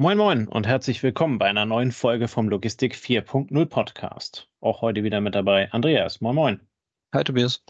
Moin 0.00 0.16
Moin 0.16 0.46
und 0.46 0.64
herzlich 0.64 1.02
willkommen 1.02 1.38
bei 1.38 1.46
einer 1.46 1.66
neuen 1.66 1.90
Folge 1.90 2.28
vom 2.28 2.48
Logistik 2.48 2.94
4.0 2.94 3.66
Podcast. 3.66 4.48
Auch 4.60 4.80
heute 4.80 5.02
wieder 5.02 5.20
mit 5.20 5.34
dabei 5.34 5.72
Andreas. 5.72 6.20
Moin 6.20 6.36
Moin. 6.36 6.60
Hi 7.12 7.24
Tobias. 7.24 7.64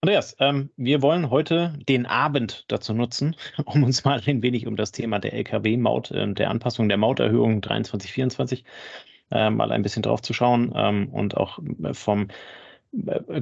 Andreas, 0.00 0.34
ähm, 0.40 0.70
wir 0.78 1.02
wollen 1.02 1.28
heute 1.28 1.78
den 1.86 2.06
Abend 2.06 2.64
dazu 2.68 2.94
nutzen, 2.94 3.36
um 3.66 3.84
uns 3.84 4.04
mal 4.04 4.22
ein 4.24 4.42
wenig 4.42 4.66
um 4.66 4.74
das 4.74 4.90
Thema 4.90 5.18
der 5.18 5.34
Lkw-Maut, 5.34 6.12
äh, 6.12 6.32
der 6.32 6.48
Anpassung 6.48 6.88
der 6.88 6.96
Mauterhöhung 6.96 7.60
23, 7.60 8.10
24 8.10 8.64
äh, 9.32 9.50
mal 9.50 9.70
ein 9.70 9.82
bisschen 9.82 10.02
drauf 10.02 10.22
zu 10.22 10.32
schauen 10.32 10.72
ähm, 10.74 11.10
und 11.10 11.36
auch 11.36 11.58
äh, 11.84 11.92
vom 11.92 12.28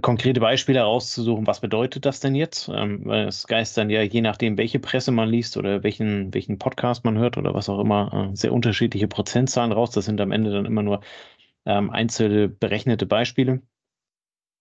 konkrete 0.00 0.40
Beispiele 0.40 0.80
rauszusuchen, 0.80 1.46
was 1.46 1.60
bedeutet 1.60 2.06
das 2.06 2.20
denn 2.20 2.34
jetzt? 2.36 2.68
Ähm, 2.68 3.04
weil 3.04 3.26
es 3.26 3.46
geistern 3.46 3.90
ja 3.90 4.02
je 4.02 4.20
nachdem, 4.20 4.56
welche 4.56 4.78
Presse 4.78 5.10
man 5.10 5.28
liest 5.28 5.56
oder 5.56 5.82
welchen, 5.82 6.32
welchen 6.32 6.58
Podcast 6.58 7.04
man 7.04 7.18
hört 7.18 7.36
oder 7.36 7.52
was 7.52 7.68
auch 7.68 7.80
immer, 7.80 8.30
äh, 8.32 8.36
sehr 8.36 8.52
unterschiedliche 8.52 9.08
Prozentzahlen 9.08 9.72
raus. 9.72 9.90
Das 9.90 10.04
sind 10.04 10.20
am 10.20 10.30
Ende 10.30 10.52
dann 10.52 10.66
immer 10.66 10.82
nur 10.82 11.00
ähm, 11.66 11.90
einzelne 11.90 12.48
berechnete 12.48 13.06
Beispiele, 13.06 13.60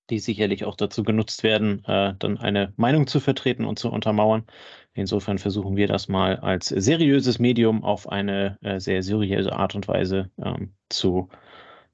die 0.09 0.19
sicherlich 0.19 0.65
auch 0.65 0.75
dazu 0.75 1.03
genutzt 1.03 1.43
werden, 1.43 1.83
äh, 1.85 2.15
dann 2.17 2.39
eine 2.39 2.73
Meinung 2.75 3.05
zu 3.05 3.19
vertreten 3.19 3.65
und 3.65 3.77
zu 3.77 3.91
untermauern. 3.91 4.45
Insofern 4.93 5.37
versuchen 5.37 5.75
wir 5.75 5.87
das 5.87 6.07
mal 6.07 6.37
als 6.37 6.67
seriöses 6.67 7.37
Medium 7.37 7.83
auf 7.83 8.09
eine 8.09 8.57
äh, 8.61 8.79
sehr 8.79 9.03
seriöse 9.03 9.53
Art 9.53 9.75
und 9.75 9.87
Weise 9.87 10.31
ähm, 10.43 10.73
zu 10.89 11.29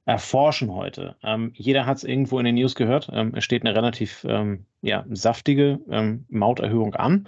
erforschen 0.06 0.72
heute. 0.74 1.16
Ähm, 1.24 1.52
jeder 1.56 1.86
hat 1.86 1.98
es 1.98 2.04
irgendwo 2.04 2.40
in 2.40 2.46
den 2.46 2.56
News 2.56 2.76
gehört. 2.76 3.10
Ähm, 3.12 3.34
es 3.36 3.44
steht 3.44 3.64
eine 3.66 3.76
relativ 3.76 4.26
ähm, 4.30 4.66
ja, 4.82 5.04
saftige 5.10 5.80
ähm, 5.90 6.26
Mauterhöhung 6.30 6.96
an. 6.96 7.28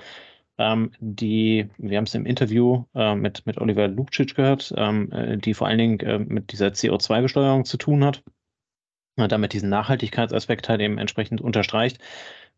Ähm, 0.59 0.91
die, 0.99 1.69
wir 1.77 1.97
haben 1.97 2.05
es 2.05 2.15
im 2.15 2.25
Interview 2.25 2.85
äh, 2.95 3.15
mit, 3.15 3.45
mit 3.45 3.59
Oliver 3.59 3.87
Lukcic 3.87 4.35
gehört, 4.35 4.73
ähm, 4.75 5.11
äh, 5.11 5.37
die 5.37 5.53
vor 5.53 5.67
allen 5.67 5.77
Dingen 5.77 5.99
äh, 5.99 6.19
mit 6.19 6.51
dieser 6.51 6.67
CO2-Besteuerung 6.67 7.65
zu 7.65 7.77
tun 7.77 8.03
hat, 8.03 8.23
damit 9.15 9.53
diesen 9.53 9.69
Nachhaltigkeitsaspekt 9.69 10.69
halt 10.69 10.81
eben 10.81 10.99
entsprechend 10.99 11.41
unterstreicht. 11.41 11.99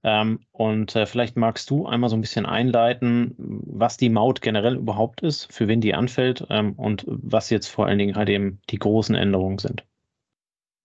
und 0.02 0.96
äh, 0.96 1.06
vielleicht 1.06 1.38
magst 1.38 1.70
du 1.70 1.86
einmal 1.88 2.10
so 2.10 2.18
ein 2.18 2.22
bisschen 2.22 2.46
einleiten, 2.46 3.34
was 3.38 3.96
die 3.96 4.10
Maut 4.10 4.42
generell 4.42 4.76
überhaupt 4.76 5.22
ist, 5.22 5.52
für 5.54 5.70
wen 5.70 5.80
die 5.80 5.94
anfällt 5.94 6.42
und 6.42 7.06
was 7.08 7.50
jetzt 7.50 7.68
vor 7.68 7.88
allen 7.88 7.98
Dingen 7.98 8.16
halt 8.16 8.28
eben 8.28 8.60
die 8.70 8.80
großen 8.80 9.16
Änderungen 9.16 9.58
sind. 9.58 9.86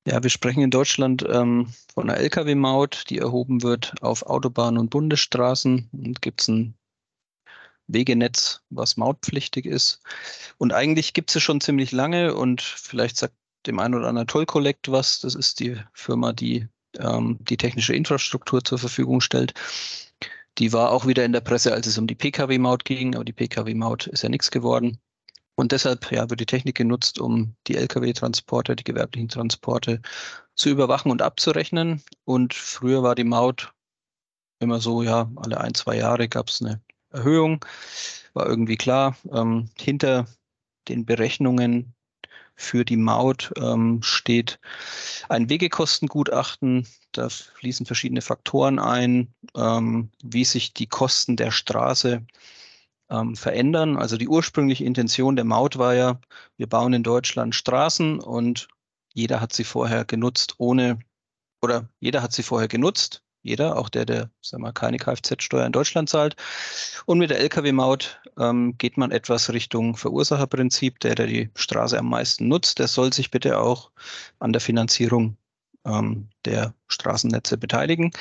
Ja, 0.06 0.22
wir 0.22 0.30
sprechen 0.30 0.62
in 0.62 0.70
Deutschland 0.70 1.24
ähm, 1.28 1.72
von 1.94 2.10
einer 2.10 2.20
Lkw-Maut, 2.20 3.04
die 3.08 3.18
erhoben 3.18 3.62
wird 3.62 3.94
auf 4.02 4.24
Autobahnen 4.24 4.78
und 4.78 4.90
Bundesstraßen. 4.90 5.88
Und 5.92 6.20
gibt 6.20 6.42
es 6.42 6.48
ein 6.48 6.74
Wegenetz, 7.86 8.60
was 8.70 8.96
mautpflichtig 8.96 9.66
ist. 9.66 10.02
Und 10.58 10.72
eigentlich 10.72 11.14
gibt 11.14 11.30
es 11.30 11.36
es 11.36 11.42
schon 11.42 11.60
ziemlich 11.60 11.92
lange 11.92 12.34
und 12.34 12.60
vielleicht 12.60 13.16
sagt 13.16 13.34
dem 13.66 13.78
einen 13.78 13.94
oder 13.94 14.08
anderen 14.08 14.28
Toll 14.28 14.46
Collect 14.46 14.90
was. 14.90 15.20
Das 15.20 15.34
ist 15.34 15.60
die 15.60 15.76
Firma, 15.94 16.32
die 16.32 16.68
ähm, 16.98 17.38
die 17.40 17.56
technische 17.56 17.94
Infrastruktur 17.94 18.62
zur 18.62 18.78
Verfügung 18.78 19.20
stellt. 19.20 19.54
Die 20.58 20.72
war 20.72 20.92
auch 20.92 21.06
wieder 21.06 21.24
in 21.24 21.32
der 21.32 21.40
Presse, 21.40 21.72
als 21.72 21.86
es 21.86 21.98
um 21.98 22.06
die 22.06 22.14
Pkw-Maut 22.14 22.84
ging, 22.84 23.14
aber 23.14 23.24
die 23.24 23.32
Pkw-Maut 23.32 24.06
ist 24.06 24.22
ja 24.22 24.28
nichts 24.28 24.50
geworden. 24.50 24.98
Und 25.56 25.72
deshalb 25.72 26.10
ja, 26.10 26.28
wird 26.30 26.40
die 26.40 26.46
Technik 26.46 26.76
genutzt, 26.76 27.20
um 27.20 27.54
die 27.66 27.76
Lkw-Transporte, 27.76 28.74
die 28.74 28.84
gewerblichen 28.84 29.28
Transporte 29.28 30.00
zu 30.54 30.68
überwachen 30.68 31.10
und 31.10 31.22
abzurechnen. 31.22 32.02
Und 32.24 32.54
früher 32.54 33.02
war 33.02 33.14
die 33.14 33.24
Maut 33.24 33.72
immer 34.58 34.80
so, 34.80 35.02
ja, 35.02 35.30
alle 35.36 35.60
ein, 35.60 35.74
zwei 35.74 35.96
Jahre 35.96 36.28
gab 36.28 36.48
es 36.48 36.60
eine 36.60 36.80
Erhöhung. 37.10 37.64
War 38.32 38.46
irgendwie 38.46 38.76
klar. 38.76 39.16
Ähm, 39.32 39.70
hinter 39.78 40.26
den 40.88 41.06
Berechnungen 41.06 41.94
für 42.56 42.84
die 42.84 42.96
Maut 42.96 43.52
ähm, 43.56 44.02
steht 44.02 44.58
ein 45.28 45.48
Wegekostengutachten. 45.48 46.86
Da 47.12 47.28
fließen 47.28 47.86
verschiedene 47.86 48.22
Faktoren 48.22 48.78
ein, 48.78 49.32
ähm, 49.56 50.10
wie 50.22 50.44
sich 50.44 50.72
die 50.72 50.86
Kosten 50.86 51.36
der 51.36 51.50
Straße 51.50 52.26
ähm, 53.14 53.36
verändern. 53.36 53.96
Also 53.96 54.16
die 54.16 54.28
ursprüngliche 54.28 54.84
Intention 54.84 55.36
der 55.36 55.44
Maut 55.44 55.78
war 55.78 55.94
ja, 55.94 56.20
wir 56.56 56.68
bauen 56.68 56.92
in 56.92 57.02
Deutschland 57.02 57.54
Straßen 57.54 58.20
und 58.20 58.68
jeder 59.14 59.40
hat 59.40 59.52
sie 59.52 59.64
vorher 59.64 60.04
genutzt, 60.04 60.54
ohne, 60.58 60.98
oder 61.62 61.88
jeder 62.00 62.22
hat 62.22 62.32
sie 62.32 62.42
vorher 62.42 62.68
genutzt, 62.68 63.22
jeder, 63.42 63.76
auch 63.76 63.90
der, 63.90 64.06
der 64.06 64.30
sag 64.40 64.60
mal, 64.60 64.72
keine 64.72 64.96
Kfz-Steuer 64.96 65.66
in 65.66 65.72
Deutschland 65.72 66.08
zahlt. 66.08 66.34
Und 67.04 67.18
mit 67.18 67.30
der 67.30 67.40
Lkw-Maut 67.40 68.20
ähm, 68.38 68.76
geht 68.78 68.96
man 68.96 69.10
etwas 69.10 69.52
Richtung 69.52 69.96
Verursacherprinzip. 69.96 70.98
Der, 71.00 71.14
der 71.14 71.26
die 71.26 71.50
Straße 71.54 71.98
am 71.98 72.08
meisten 72.08 72.48
nutzt, 72.48 72.78
der 72.78 72.88
soll 72.88 73.12
sich 73.12 73.30
bitte 73.30 73.60
auch 73.60 73.90
an 74.38 74.52
der 74.52 74.62
Finanzierung 74.62 75.36
ähm, 75.84 76.30
der 76.46 76.74
Straßennetze 76.88 77.58
beteiligen. 77.58 78.12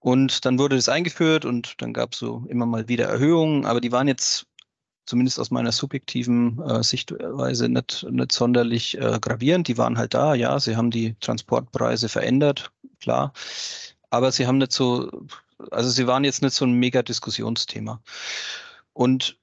Und 0.00 0.44
dann 0.44 0.58
wurde 0.58 0.76
das 0.76 0.88
eingeführt 0.88 1.44
und 1.44 1.74
dann 1.82 1.92
gab 1.92 2.12
es 2.12 2.20
so 2.20 2.44
immer 2.48 2.66
mal 2.66 2.88
wieder 2.88 3.06
Erhöhungen, 3.06 3.66
aber 3.66 3.80
die 3.80 3.92
waren 3.92 4.06
jetzt 4.06 4.46
zumindest 5.06 5.40
aus 5.40 5.50
meiner 5.50 5.72
subjektiven 5.72 6.60
äh, 6.62 6.82
Sichtweise 6.82 7.68
nicht, 7.68 8.06
nicht 8.10 8.32
sonderlich 8.32 8.96
äh, 8.98 9.18
gravierend. 9.20 9.66
Die 9.66 9.78
waren 9.78 9.98
halt 9.98 10.14
da, 10.14 10.34
ja, 10.34 10.60
sie 10.60 10.76
haben 10.76 10.90
die 10.90 11.16
Transportpreise 11.20 12.08
verändert, 12.08 12.70
klar, 13.00 13.32
aber 14.10 14.30
sie 14.30 14.46
haben 14.46 14.58
nicht 14.58 14.72
so, 14.72 15.10
also 15.70 15.88
sie 15.90 16.06
waren 16.06 16.24
jetzt 16.24 16.42
nicht 16.42 16.54
so 16.54 16.64
ein 16.64 16.72
mega 16.72 17.02
Diskussionsthema. 17.02 18.00
Und 18.92 19.38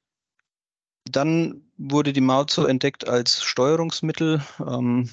dann 1.05 1.61
wurde 1.77 2.13
die 2.13 2.21
Maut 2.21 2.51
so 2.51 2.65
entdeckt 2.65 3.07
als 3.07 3.43
Steuerungsmittel 3.43 4.43
ähm, 4.59 5.09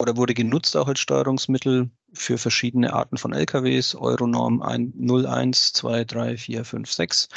oder 0.00 0.16
wurde 0.16 0.32
genutzt 0.32 0.76
auch 0.78 0.88
als 0.88 0.98
Steuerungsmittel 0.98 1.90
für 2.14 2.38
verschiedene 2.38 2.94
Arten 2.94 3.18
von 3.18 3.34
LKWs, 3.34 3.94
Euronorm 3.94 4.62
01, 4.62 5.74
2, 5.74 6.04
3, 6.04 6.36
4, 6.38 6.64
5, 6.64 6.90
6. 6.90 7.28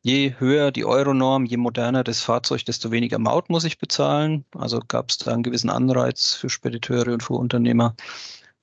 Je 0.00 0.34
höher 0.38 0.72
die 0.72 0.86
Euronorm, 0.86 1.44
je 1.44 1.58
moderner 1.58 2.04
das 2.04 2.22
Fahrzeug, 2.22 2.64
desto 2.64 2.90
weniger 2.90 3.18
Maut 3.18 3.50
muss 3.50 3.64
ich 3.64 3.78
bezahlen. 3.78 4.46
Also 4.54 4.80
gab 4.88 5.10
es 5.10 5.18
da 5.18 5.34
einen 5.34 5.42
gewissen 5.42 5.68
Anreiz 5.68 6.32
für 6.32 6.48
Spediteure 6.48 7.12
und 7.12 7.22
Fuhrunternehmer, 7.22 7.94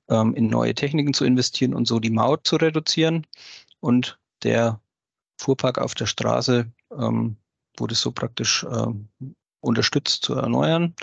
ähm, 0.08 0.34
in 0.34 0.48
neue 0.48 0.74
Techniken 0.74 1.14
zu 1.14 1.24
investieren 1.24 1.74
und 1.74 1.86
so 1.86 2.00
die 2.00 2.10
Maut 2.10 2.48
zu 2.48 2.56
reduzieren. 2.56 3.24
Und 3.78 4.18
der 4.42 4.80
Fuhrpark 5.40 5.78
auf 5.78 5.94
der 5.94 6.06
Straße 6.06 6.72
ähm, 6.98 7.36
wurde 7.76 7.94
so 7.94 8.10
praktisch 8.10 8.66
ähm, 8.68 9.08
unterstützt 9.60 10.24
zu 10.24 10.34
erneuern. 10.34 10.94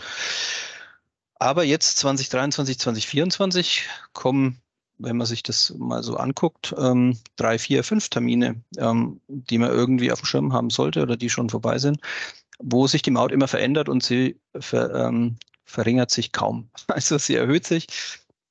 Aber 1.41 1.63
jetzt 1.63 1.97
2023, 1.97 2.78
2024 2.78 3.90
kommen, 4.13 4.62
wenn 5.00 5.18
man 5.18 5.25
sich 5.25 5.41
das 5.41 5.74
mal 5.75 6.03
so 6.03 6.16
anguckt, 6.16 6.75
ähm, 6.78 7.18
drei, 7.35 7.57
vier, 7.57 7.84
fünf 7.84 8.09
Termine, 8.09 8.63
ähm, 8.78 9.19
die 9.28 9.57
man 9.57 9.72
irgendwie 9.72 10.12
auf 10.12 10.19
dem 10.19 10.28
Schirm 10.28 10.53
haben 10.53 10.69
sollte 10.69 11.01
oder 11.01 11.18
die 11.18 11.31
schon 11.31 11.50
vorbei 11.50 11.80
sind, 11.80 12.00
wo 12.59 12.85
sich 12.85 13.01
die 13.01 13.09
Maut 13.09 13.31
immer 13.31 13.47
verändert 13.47 13.90
und 13.90 14.03
sie 14.03 14.40
ver, 14.59 14.94
ähm, 14.94 15.38
verringert 15.66 16.12
sich 16.12 16.31
kaum. 16.31 16.69
Also 16.88 17.18
sie 17.18 17.34
erhöht 17.34 17.66
sich. 17.66 17.88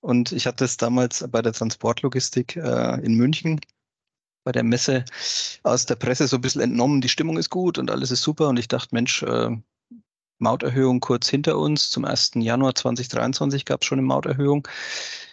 Und 0.01 0.33
ich 0.33 0.49
hatte 0.49 0.65
es 0.65 0.77
damals 0.77 1.25
bei 1.31 1.43
der 1.43 1.53
Transportlogistik 1.53 2.57
äh, 2.57 3.01
in 3.05 3.15
München 3.15 3.61
bei 4.43 4.51
der 4.51 4.65
Messe 4.65 5.05
aus 5.63 5.87
der 5.87 5.95
Presse 5.95 6.27
so 6.27 6.39
ein 6.39 6.41
bisschen 6.41 6.63
entnommen, 6.63 7.03
die 7.03 7.09
Stimmung 7.09 7.39
ist 7.39 7.51
gut 7.51 7.79
und 7.79 7.89
alles 7.89 8.11
ist 8.11 8.23
super. 8.23 8.49
Und 8.49 8.59
ich 8.59 8.67
dachte, 8.67 8.89
Mensch, 8.93 9.23
äh, 9.23 9.57
Mauterhöhung 10.41 11.01
kurz 11.01 11.29
hinter 11.29 11.59
uns. 11.59 11.91
Zum 11.91 12.05
1. 12.05 12.33
Januar 12.37 12.75
2023 12.75 13.65
gab 13.65 13.83
es 13.83 13.87
schon 13.87 13.99
eine 13.99 14.07
Mauterhöhung. 14.07 14.67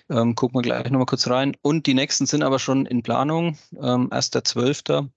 Ähm, 0.09 0.35
gucken 0.35 0.57
wir 0.57 0.61
gleich 0.61 0.89
nochmal 0.89 1.05
kurz 1.05 1.27
rein. 1.27 1.55
Und 1.61 1.85
die 1.85 1.93
nächsten 1.93 2.25
sind 2.25 2.43
aber 2.43 2.59
schon 2.59 2.85
in 2.85 3.03
Planung. 3.03 3.57
Ähm, 3.73 4.09
1.12. 4.09 5.09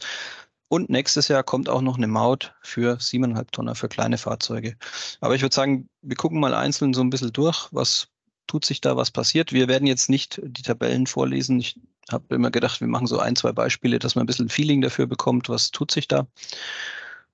Und 0.68 0.90
nächstes 0.90 1.28
Jahr 1.28 1.44
kommt 1.44 1.70
auch 1.70 1.82
noch 1.82 1.98
eine 1.98 2.08
Maut 2.08 2.56
für 2.62 2.98
7,5 2.98 3.52
Tonner 3.52 3.76
für 3.76 3.88
kleine 3.88 4.18
Fahrzeuge. 4.18 4.76
Aber 5.22 5.36
ich 5.36 5.42
würde 5.42 5.56
sagen, 5.56 5.90
wir 6.02 6.16
gucken 6.16 6.40
mal 6.40 6.54
einzeln 6.54 6.94
so 6.94 7.02
ein 7.02 7.10
bisschen 7.10 7.34
durch, 7.34 7.68
was 7.72 8.08
tut 8.48 8.66
sich 8.66 8.82
da, 8.82 8.98
was 8.98 9.12
passiert. 9.12 9.54
Wir 9.54 9.68
werden 9.68 9.88
jetzt 9.88 10.10
nicht 10.10 10.42
die 10.44 10.62
Tabellen 10.62 11.08
vorlesen. 11.08 11.60
Ich 11.60 11.80
habe 12.12 12.36
immer 12.36 12.52
gedacht, 12.52 12.82
wir 12.82 12.88
machen 12.88 13.08
so 13.08 13.20
ein, 13.20 13.36
zwei 13.36 13.52
Beispiele, 13.52 14.00
dass 14.00 14.16
man 14.16 14.24
ein 14.24 14.28
bisschen 14.28 14.50
Feeling 14.50 14.82
dafür 14.82 15.08
bekommt, 15.08 15.50
was 15.50 15.72
tut 15.72 15.92
sich 15.92 16.08
da. 16.08 16.28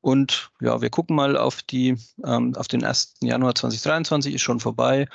Und 0.02 0.50
ja, 0.60 0.82
wir 0.82 0.90
gucken 0.90 1.16
mal 1.16 1.38
auf 1.38 1.62
die, 1.62 1.96
ähm, 2.26 2.56
auf 2.56 2.68
den 2.68 2.84
1. 2.84 3.16
Januar 3.22 3.54
2023 3.54 4.34
ist 4.34 4.42
schon 4.42 4.60
vorbei. 4.60 5.08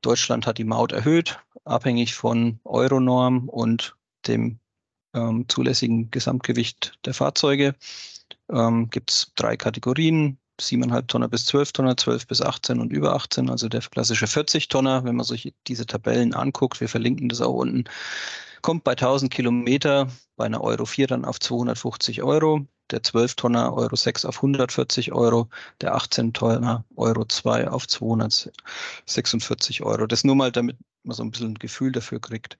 Deutschland 0.00 0.46
hat 0.46 0.58
die 0.58 0.64
Maut 0.64 0.92
erhöht, 0.92 1.38
abhängig 1.64 2.14
von 2.14 2.58
Euronorm 2.64 3.48
und 3.48 3.96
dem 4.26 4.59
ähm, 5.14 5.46
zulässigen 5.48 6.10
Gesamtgewicht 6.10 6.98
der 7.04 7.14
Fahrzeuge. 7.14 7.74
Ähm, 8.50 8.90
Gibt 8.90 9.10
es 9.10 9.32
drei 9.36 9.56
Kategorien. 9.56 10.38
7,5 10.60 11.06
Tonner 11.06 11.28
bis 11.28 11.46
12 11.46 11.72
Tonner, 11.72 11.96
12 11.96 12.26
bis 12.26 12.42
18 12.42 12.80
und 12.80 12.92
über 12.92 13.14
18, 13.14 13.48
also 13.48 13.68
der 13.68 13.80
klassische 13.80 14.26
40 14.26 14.68
Tonner, 14.68 15.04
wenn 15.04 15.16
man 15.16 15.24
sich 15.24 15.54
diese 15.66 15.86
Tabellen 15.86 16.34
anguckt, 16.34 16.80
wir 16.82 16.88
verlinken 16.88 17.30
das 17.30 17.40
auch 17.40 17.54
unten, 17.54 17.84
kommt 18.62 18.84
bei 18.84 18.92
1000 18.92 19.32
Kilometer 19.32 20.08
bei 20.36 20.46
einer 20.46 20.62
Euro 20.62 20.84
4 20.84 21.06
dann 21.06 21.24
auf 21.24 21.40
250 21.40 22.22
Euro, 22.22 22.66
der 22.90 23.02
12 23.02 23.34
Tonner 23.36 23.72
Euro 23.74 23.96
6 23.96 24.24
auf 24.24 24.36
140 24.36 25.12
Euro, 25.12 25.48
der 25.80 25.94
18 25.94 26.32
Tonner 26.32 26.84
Euro 26.96 27.24
2 27.24 27.68
auf 27.68 27.86
246 27.86 29.82
Euro. 29.82 30.06
Das 30.06 30.24
nur 30.24 30.36
mal, 30.36 30.52
damit 30.52 30.76
man 31.04 31.16
so 31.16 31.22
ein 31.22 31.30
bisschen 31.30 31.52
ein 31.52 31.58
Gefühl 31.58 31.92
dafür 31.92 32.20
kriegt. 32.20 32.58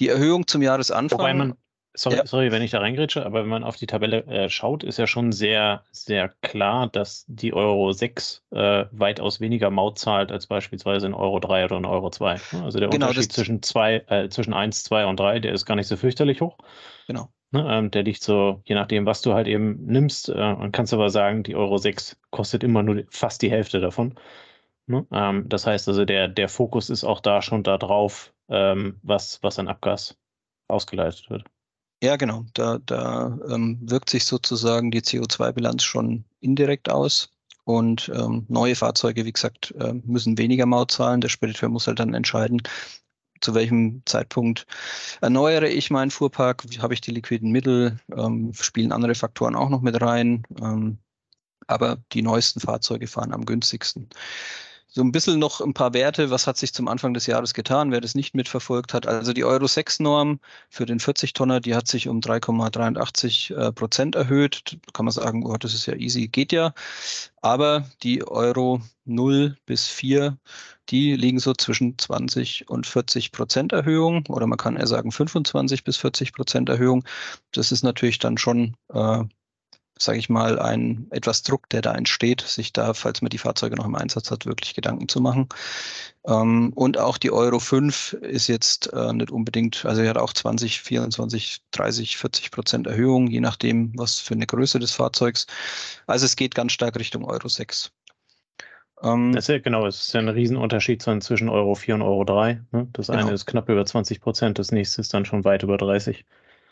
Die 0.00 0.08
Erhöhung 0.08 0.46
zum 0.46 0.62
Jahresanfang. 0.62 1.18
Wobei 1.18 1.34
man, 1.34 1.54
sorry, 1.94 2.16
ja. 2.16 2.26
sorry, 2.26 2.50
wenn 2.50 2.62
ich 2.62 2.70
da 2.70 2.78
reingrätsche, 2.78 3.24
aber 3.24 3.42
wenn 3.42 3.50
man 3.50 3.64
auf 3.64 3.76
die 3.76 3.86
Tabelle 3.86 4.24
äh, 4.26 4.48
schaut, 4.48 4.82
ist 4.82 4.98
ja 4.98 5.06
schon 5.06 5.30
sehr, 5.30 5.84
sehr 5.92 6.30
klar, 6.40 6.88
dass 6.88 7.24
die 7.28 7.52
Euro 7.52 7.92
6 7.92 8.42
äh, 8.50 8.86
weitaus 8.90 9.40
weniger 9.40 9.70
Maut 9.70 9.98
zahlt 9.98 10.32
als 10.32 10.46
beispielsweise 10.46 11.06
in 11.06 11.14
Euro 11.14 11.38
3 11.38 11.66
oder 11.66 11.76
in 11.76 11.84
Euro 11.84 12.10
2. 12.10 12.40
Also 12.62 12.80
der 12.80 12.88
genau, 12.88 13.08
Unterschied 13.08 13.32
zwischen, 13.32 13.62
zwei, 13.62 14.02
äh, 14.08 14.28
zwischen 14.30 14.54
1, 14.54 14.84
2 14.84 15.06
und 15.06 15.20
3, 15.20 15.40
der 15.40 15.52
ist 15.52 15.66
gar 15.66 15.76
nicht 15.76 15.86
so 15.86 15.96
fürchterlich 15.96 16.40
hoch. 16.40 16.56
Genau. 17.06 17.28
Ne, 17.52 17.66
ähm, 17.68 17.90
der 17.90 18.04
liegt 18.04 18.22
so, 18.22 18.62
je 18.64 18.76
nachdem, 18.76 19.06
was 19.06 19.22
du 19.22 19.34
halt 19.34 19.48
eben 19.48 19.84
nimmst. 19.84 20.28
Äh, 20.28 20.32
und 20.32 20.72
kannst 20.72 20.94
aber 20.94 21.10
sagen, 21.10 21.42
die 21.42 21.56
Euro 21.56 21.78
6 21.78 22.16
kostet 22.30 22.62
immer 22.62 22.82
nur 22.82 23.02
fast 23.10 23.42
die 23.42 23.50
Hälfte 23.50 23.80
davon. 23.80 24.14
Ne? 24.90 25.06
Ähm, 25.12 25.48
das 25.48 25.66
heißt 25.66 25.88
also, 25.88 26.04
der, 26.04 26.28
der 26.28 26.48
Fokus 26.48 26.90
ist 26.90 27.04
auch 27.04 27.20
da 27.20 27.40
schon 27.40 27.62
da 27.62 27.78
drauf, 27.78 28.32
ähm, 28.48 28.98
was, 29.02 29.42
was 29.42 29.58
an 29.58 29.68
Abgas 29.68 30.16
ausgeleitet 30.68 31.30
wird. 31.30 31.44
Ja, 32.02 32.16
genau. 32.16 32.44
Da, 32.54 32.78
da 32.84 33.38
ähm, 33.48 33.78
wirkt 33.82 34.10
sich 34.10 34.24
sozusagen 34.24 34.90
die 34.90 35.02
CO2-Bilanz 35.02 35.84
schon 35.84 36.24
indirekt 36.40 36.90
aus. 36.90 37.30
Und 37.64 38.10
ähm, 38.14 38.46
neue 38.48 38.74
Fahrzeuge, 38.74 39.24
wie 39.26 39.32
gesagt, 39.32 39.72
äh, 39.78 39.92
müssen 39.92 40.38
weniger 40.38 40.66
Maut 40.66 40.90
zahlen. 40.90 41.20
Der 41.20 41.28
Spediteur 41.28 41.68
muss 41.68 41.86
halt 41.86 42.00
dann 42.00 42.14
entscheiden, 42.14 42.62
zu 43.40 43.54
welchem 43.54 44.02
Zeitpunkt 44.06 44.66
erneuere 45.20 45.68
ich 45.68 45.90
meinen 45.90 46.10
Fuhrpark, 46.10 46.64
habe 46.80 46.94
ich 46.94 47.00
die 47.00 47.12
liquiden 47.12 47.52
Mittel, 47.52 48.00
ähm, 48.16 48.52
spielen 48.54 48.92
andere 48.92 49.14
Faktoren 49.14 49.54
auch 49.54 49.68
noch 49.68 49.82
mit 49.82 50.00
rein. 50.00 50.42
Ähm, 50.60 50.98
aber 51.66 51.98
die 52.12 52.22
neuesten 52.22 52.60
Fahrzeuge 52.60 53.06
fahren 53.06 53.32
am 53.32 53.46
günstigsten. 53.46 54.08
So 54.92 55.02
ein 55.02 55.12
bisschen 55.12 55.38
noch 55.38 55.60
ein 55.60 55.72
paar 55.72 55.94
Werte, 55.94 56.30
was 56.30 56.48
hat 56.48 56.56
sich 56.56 56.74
zum 56.74 56.88
Anfang 56.88 57.14
des 57.14 57.26
Jahres 57.26 57.54
getan, 57.54 57.92
wer 57.92 58.00
das 58.00 58.16
nicht 58.16 58.34
mitverfolgt 58.34 58.92
hat. 58.92 59.06
Also 59.06 59.32
die 59.32 59.44
Euro 59.44 59.68
6 59.68 60.00
Norm 60.00 60.40
für 60.68 60.84
den 60.84 60.98
40 60.98 61.32
Tonner, 61.32 61.60
die 61.60 61.76
hat 61.76 61.86
sich 61.86 62.08
um 62.08 62.18
3,83 62.18 63.54
äh, 63.54 63.72
Prozent 63.72 64.16
erhöht. 64.16 64.72
Da 64.72 64.92
kann 64.92 65.04
man 65.04 65.12
sagen, 65.12 65.46
oh, 65.46 65.56
das 65.56 65.74
ist 65.74 65.86
ja 65.86 65.94
easy, 65.94 66.26
geht 66.26 66.50
ja. 66.50 66.74
Aber 67.40 67.88
die 68.02 68.26
Euro 68.26 68.80
0 69.04 69.56
bis 69.64 69.86
4, 69.86 70.36
die 70.88 71.14
liegen 71.14 71.38
so 71.38 71.52
zwischen 71.54 71.96
20 71.96 72.68
und 72.68 72.84
40 72.84 73.30
Prozent 73.30 73.72
Erhöhung 73.72 74.26
oder 74.28 74.48
man 74.48 74.58
kann 74.58 74.76
eher 74.76 74.88
sagen 74.88 75.12
25 75.12 75.84
bis 75.84 75.98
40 75.98 76.32
Prozent 76.32 76.68
Erhöhung. 76.68 77.04
Das 77.52 77.70
ist 77.70 77.84
natürlich 77.84 78.18
dann 78.18 78.38
schon 78.38 78.76
äh, 78.92 79.22
sage 80.02 80.18
ich 80.18 80.28
mal, 80.28 80.58
ein 80.58 81.06
etwas 81.10 81.42
Druck, 81.42 81.68
der 81.68 81.82
da 81.82 81.94
entsteht, 81.94 82.40
sich 82.40 82.72
da, 82.72 82.94
falls 82.94 83.20
man 83.22 83.28
die 83.28 83.38
Fahrzeuge 83.38 83.76
noch 83.76 83.84
im 83.84 83.94
Einsatz 83.94 84.30
hat, 84.30 84.46
wirklich 84.46 84.74
Gedanken 84.74 85.08
zu 85.08 85.20
machen. 85.20 85.48
Ähm, 86.26 86.72
und 86.74 86.98
auch 86.98 87.18
die 87.18 87.30
Euro 87.30 87.58
5 87.58 88.14
ist 88.14 88.48
jetzt 88.48 88.92
äh, 88.92 89.12
nicht 89.12 89.30
unbedingt, 89.30 89.84
also 89.84 90.02
er 90.02 90.10
hat 90.10 90.18
auch 90.18 90.32
20, 90.32 90.80
24, 90.80 91.62
30, 91.70 92.16
40 92.16 92.50
Prozent 92.50 92.86
Erhöhung, 92.86 93.28
je 93.28 93.40
nachdem, 93.40 93.92
was 93.96 94.18
für 94.18 94.34
eine 94.34 94.46
Größe 94.46 94.78
des 94.78 94.92
Fahrzeugs. 94.92 95.46
Also 96.06 96.26
es 96.26 96.36
geht 96.36 96.54
ganz 96.54 96.72
stark 96.72 96.98
Richtung 96.98 97.24
Euro 97.24 97.48
6. 97.48 97.92
Ähm, 99.02 99.32
das 99.32 99.44
ist 99.44 99.48
ja, 99.48 99.58
genau, 99.58 99.86
es 99.86 100.00
ist 100.06 100.14
ja 100.14 100.20
ein 100.20 100.28
Riesenunterschied 100.28 101.02
zwischen 101.02 101.48
Euro 101.48 101.74
4 101.74 101.96
und 101.96 102.02
Euro 102.02 102.24
3. 102.24 102.62
Ne? 102.72 102.88
Das 102.92 103.08
genau. 103.08 103.18
eine 103.20 103.32
ist 103.32 103.46
knapp 103.46 103.68
über 103.68 103.84
20 103.84 104.20
Prozent, 104.20 104.58
das 104.58 104.72
nächste 104.72 105.00
ist 105.00 105.12
dann 105.12 105.24
schon 105.24 105.44
weit 105.44 105.62
über 105.62 105.76
30. 105.76 106.24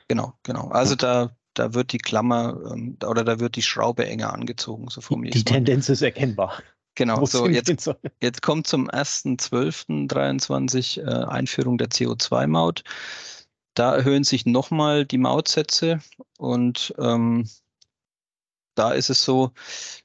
Genau, 0.08 0.32
genau. 0.42 0.68
Also 0.68 0.94
da 0.94 1.36
da 1.58 1.74
wird 1.74 1.92
die 1.92 1.98
Klammer 1.98 2.58
ähm, 2.72 2.96
oder 3.04 3.24
da 3.24 3.40
wird 3.40 3.56
die 3.56 3.62
Schraube 3.62 4.06
enger 4.06 4.32
angezogen. 4.32 4.88
So 4.88 5.00
formuliert 5.00 5.34
die 5.34 5.42
Tendenz 5.44 5.88
ist 5.88 6.02
erkennbar. 6.02 6.62
Genau, 6.94 7.24
so 7.26 7.48
jetzt, 7.48 7.90
jetzt 8.20 8.42
kommt 8.42 8.66
zum 8.66 8.90
1.12.23 8.90 11.00
äh, 11.00 11.04
Einführung 11.26 11.78
der 11.78 11.90
CO2-Maut. 11.90 12.82
Da 13.74 13.94
erhöhen 13.94 14.24
sich 14.24 14.46
nochmal 14.46 15.06
die 15.06 15.18
Mautsätze 15.18 16.00
und 16.38 16.92
ähm, 16.98 17.48
da 18.74 18.90
ist 18.92 19.10
es 19.10 19.22
so, 19.22 19.52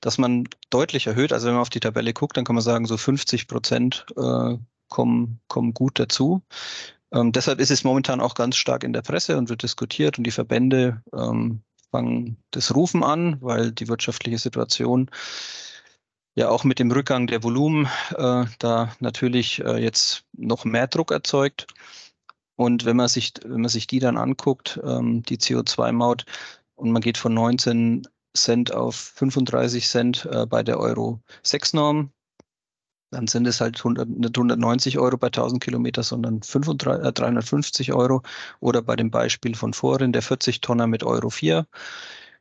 dass 0.01 0.19
man 0.19 0.47
deutlich 0.69 1.07
erhöht. 1.07 1.33
Also 1.33 1.47
wenn 1.47 1.53
man 1.53 1.61
auf 1.61 1.69
die 1.69 1.79
Tabelle 1.79 2.13
guckt, 2.13 2.37
dann 2.37 2.45
kann 2.45 2.55
man 2.55 2.63
sagen, 2.63 2.85
so 2.85 2.97
50 2.97 3.47
Prozent 3.47 4.05
äh, 4.15 4.57
kommen, 4.89 5.39
kommen 5.47 5.73
gut 5.73 5.99
dazu. 5.99 6.43
Ähm, 7.13 7.31
deshalb 7.31 7.59
ist 7.59 7.71
es 7.71 7.83
momentan 7.83 8.19
auch 8.19 8.35
ganz 8.35 8.55
stark 8.55 8.83
in 8.83 8.93
der 8.93 9.03
Presse 9.03 9.37
und 9.37 9.49
wird 9.49 9.63
diskutiert 9.63 10.17
und 10.17 10.25
die 10.25 10.31
Verbände 10.31 11.01
ähm, 11.13 11.61
fangen 11.91 12.37
das 12.51 12.73
Rufen 12.75 13.03
an, 13.03 13.37
weil 13.39 13.71
die 13.71 13.87
wirtschaftliche 13.87 14.39
Situation 14.39 15.09
ja 16.35 16.49
auch 16.49 16.63
mit 16.63 16.79
dem 16.79 16.91
Rückgang 16.91 17.27
der 17.27 17.43
Volumen 17.43 17.87
äh, 18.17 18.45
da 18.57 18.95
natürlich 18.99 19.63
äh, 19.63 19.77
jetzt 19.77 20.25
noch 20.33 20.65
mehr 20.65 20.87
Druck 20.87 21.11
erzeugt. 21.11 21.67
Und 22.55 22.85
wenn 22.85 22.97
man 22.97 23.07
sich, 23.07 23.33
wenn 23.45 23.61
man 23.61 23.69
sich 23.69 23.87
die 23.87 23.99
dann 23.99 24.17
anguckt, 24.17 24.79
ähm, 24.83 25.23
die 25.23 25.37
CO2-Maut, 25.37 26.25
und 26.75 26.91
man 26.91 27.01
geht 27.01 27.19
von 27.19 27.33
19 27.35 28.07
Cent 28.35 28.73
auf 28.73 28.95
35 28.95 29.87
Cent 29.87 30.25
äh, 30.31 30.47
bei 30.47 30.63
der 30.63 30.79
Euro 30.79 31.21
6-Norm, 31.43 32.11
dann 33.13 33.27
sind 33.27 33.47
es 33.47 33.61
halt 33.61 33.77
100, 33.77 34.09
nicht 34.09 34.37
190 34.37 34.99
Euro 34.99 35.17
bei 35.17 35.27
1000 35.27 35.63
Kilometer, 35.63 36.03
sondern 36.03 36.41
35, 36.41 37.05
äh, 37.05 37.13
350 37.13 37.93
Euro. 37.93 38.23
Oder 38.59 38.81
bei 38.81 38.95
dem 38.95 39.11
Beispiel 39.11 39.55
von 39.55 39.73
vorhin, 39.73 40.13
der 40.13 40.21
40 40.21 40.61
Tonner 40.61 40.87
mit 40.87 41.03
Euro 41.03 41.29
4. 41.29 41.67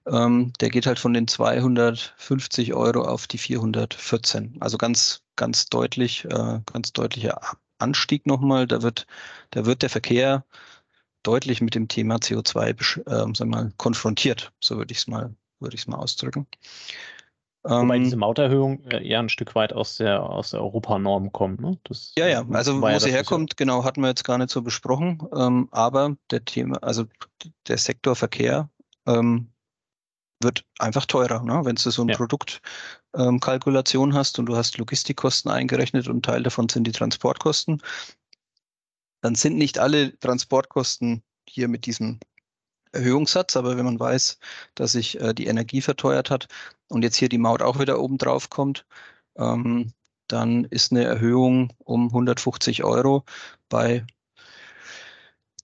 Ähm, 0.06 0.52
der 0.60 0.70
geht 0.70 0.86
halt 0.86 0.98
von 0.98 1.12
den 1.14 1.28
250 1.28 2.74
Euro 2.74 3.02
auf 3.02 3.26
die 3.26 3.38
414. 3.38 4.56
Also 4.60 4.78
ganz, 4.78 5.22
ganz 5.36 5.66
deutlich, 5.66 6.24
äh, 6.24 6.60
ganz 6.66 6.92
deutlicher 6.92 7.40
Anstieg 7.78 8.26
nochmal. 8.26 8.66
Da 8.66 8.82
wird, 8.82 9.06
da 9.50 9.66
wird 9.66 9.82
der 9.82 9.90
Verkehr 9.90 10.44
deutlich 11.22 11.60
mit 11.60 11.74
dem 11.74 11.88
Thema 11.88 12.16
CO2 12.16 13.00
äh, 13.06 13.34
sagen 13.36 13.50
mal, 13.50 13.72
konfrontiert. 13.76 14.52
So 14.60 14.76
würde 14.76 14.92
ich 14.92 14.98
es 14.98 15.06
mal, 15.06 15.34
würde 15.60 15.74
ich 15.74 15.82
es 15.82 15.86
mal 15.86 15.98
ausdrücken. 15.98 16.46
Wobei 17.64 17.96
ähm, 17.96 18.04
diese 18.04 18.16
Mauterhöhung 18.16 18.84
äh, 18.86 19.06
eher 19.06 19.20
ein 19.20 19.28
Stück 19.28 19.54
weit 19.54 19.72
aus 19.72 19.96
der, 19.96 20.22
aus 20.22 20.50
der 20.50 20.60
Europanorm 20.60 21.30
kommt. 21.32 21.60
Ne? 21.60 21.78
Das, 21.84 22.12
ja, 22.16 22.26
ja, 22.26 22.44
also 22.50 22.80
wo 22.80 22.88
ja 22.88 22.98
sie 22.98 23.12
herkommt, 23.12 23.56
genau, 23.56 23.84
hatten 23.84 24.00
wir 24.00 24.08
jetzt 24.08 24.24
gar 24.24 24.38
nicht 24.38 24.50
so 24.50 24.62
besprochen. 24.62 25.22
Ähm, 25.36 25.68
aber 25.70 26.16
der 26.30 26.44
Thema, 26.44 26.82
also 26.82 27.04
der 27.68 27.78
Sektor 27.78 28.16
Verkehr 28.16 28.68
ähm, 29.06 29.52
wird 30.40 30.64
einfach 30.80 31.06
teurer. 31.06 31.44
Ne? 31.44 31.64
Wenn 31.64 31.76
du 31.76 31.90
so 31.90 32.02
eine 32.02 32.12
ja. 32.12 32.18
Produktkalkulation 32.18 34.10
ähm, 34.10 34.16
hast 34.16 34.40
und 34.40 34.46
du 34.46 34.56
hast 34.56 34.78
Logistikkosten 34.78 35.50
eingerechnet 35.50 36.08
und 36.08 36.24
Teil 36.24 36.42
davon 36.42 36.68
sind 36.68 36.84
die 36.84 36.92
Transportkosten, 36.92 37.80
dann 39.20 39.36
sind 39.36 39.56
nicht 39.56 39.78
alle 39.78 40.18
Transportkosten 40.18 41.22
hier 41.48 41.68
mit 41.68 41.86
diesem 41.86 42.18
Erhöhungssatz, 42.92 43.56
aber 43.56 43.76
wenn 43.76 43.84
man 43.84 44.00
weiß, 44.00 44.38
dass 44.74 44.92
sich 44.92 45.20
äh, 45.20 45.34
die 45.34 45.46
Energie 45.46 45.80
verteuert 45.80 46.30
hat 46.30 46.48
und 46.88 47.02
jetzt 47.02 47.16
hier 47.16 47.28
die 47.28 47.38
Maut 47.38 47.62
auch 47.62 47.78
wieder 47.78 47.98
oben 48.00 48.18
drauf 48.18 48.50
kommt, 48.50 48.86
ähm, 49.36 49.92
dann 50.28 50.64
ist 50.64 50.92
eine 50.92 51.04
Erhöhung 51.04 51.72
um 51.78 52.08
150 52.08 52.84
Euro 52.84 53.24
bei 53.68 54.06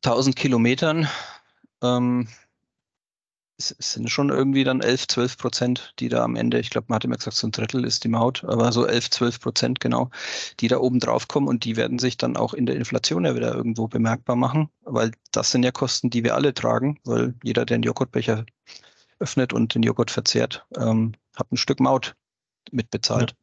1000 0.04 0.36
Kilometern 0.36 1.08
ähm, 1.82 2.28
es 3.58 3.74
sind 3.78 4.08
schon 4.08 4.30
irgendwie 4.30 4.62
dann 4.62 4.80
11, 4.80 5.08
12 5.08 5.36
Prozent, 5.36 5.94
die 5.98 6.08
da 6.08 6.22
am 6.22 6.36
Ende, 6.36 6.60
ich 6.60 6.70
glaube, 6.70 6.86
man 6.88 6.96
hatte 6.96 7.08
mir 7.08 7.16
gesagt, 7.16 7.36
so 7.36 7.46
ein 7.48 7.52
Drittel 7.52 7.84
ist 7.84 8.04
die 8.04 8.08
Maut, 8.08 8.44
aber 8.44 8.70
so 8.70 8.86
11, 8.86 9.10
12 9.10 9.40
Prozent 9.40 9.80
genau, 9.80 10.10
die 10.60 10.68
da 10.68 10.78
oben 10.78 11.00
drauf 11.00 11.26
kommen 11.26 11.48
und 11.48 11.64
die 11.64 11.76
werden 11.76 11.98
sich 11.98 12.16
dann 12.16 12.36
auch 12.36 12.54
in 12.54 12.66
der 12.66 12.76
Inflation 12.76 13.24
ja 13.24 13.34
wieder 13.34 13.54
irgendwo 13.54 13.88
bemerkbar 13.88 14.36
machen, 14.36 14.70
weil 14.82 15.10
das 15.32 15.50
sind 15.50 15.64
ja 15.64 15.72
Kosten, 15.72 16.08
die 16.08 16.22
wir 16.22 16.36
alle 16.36 16.54
tragen, 16.54 17.00
weil 17.04 17.34
jeder, 17.42 17.66
der 17.66 17.76
einen 17.76 17.82
Joghurtbecher 17.82 18.46
öffnet 19.18 19.52
und 19.52 19.74
den 19.74 19.82
Joghurt 19.82 20.12
verzehrt, 20.12 20.64
ähm, 20.76 21.14
hat 21.34 21.50
ein 21.50 21.56
Stück 21.56 21.80
Maut 21.80 22.14
mitbezahlt. 22.70 23.34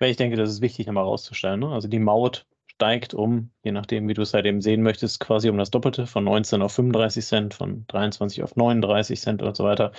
Ja. 0.00 0.06
Ich 0.06 0.16
denke, 0.16 0.36
das 0.36 0.50
ist 0.50 0.60
wichtig, 0.60 0.86
einmal 0.86 1.04
rauszustellen. 1.04 1.58
Ne? 1.58 1.70
Also 1.70 1.88
die 1.88 1.98
Maut 1.98 2.46
steigt 2.78 3.12
um, 3.12 3.50
je 3.64 3.72
nachdem, 3.72 4.06
wie 4.06 4.14
du 4.14 4.22
es 4.22 4.34
halt 4.34 4.46
eben 4.46 4.60
sehen 4.60 4.82
möchtest, 4.82 5.18
quasi 5.18 5.50
um 5.50 5.58
das 5.58 5.72
Doppelte, 5.72 6.06
von 6.06 6.22
19 6.22 6.62
auf 6.62 6.72
35 6.72 7.26
Cent, 7.26 7.54
von 7.54 7.84
23 7.88 8.44
auf 8.44 8.54
39 8.54 9.20
Cent 9.20 9.42
und 9.42 9.56
so 9.56 9.64
weiter, 9.64 9.90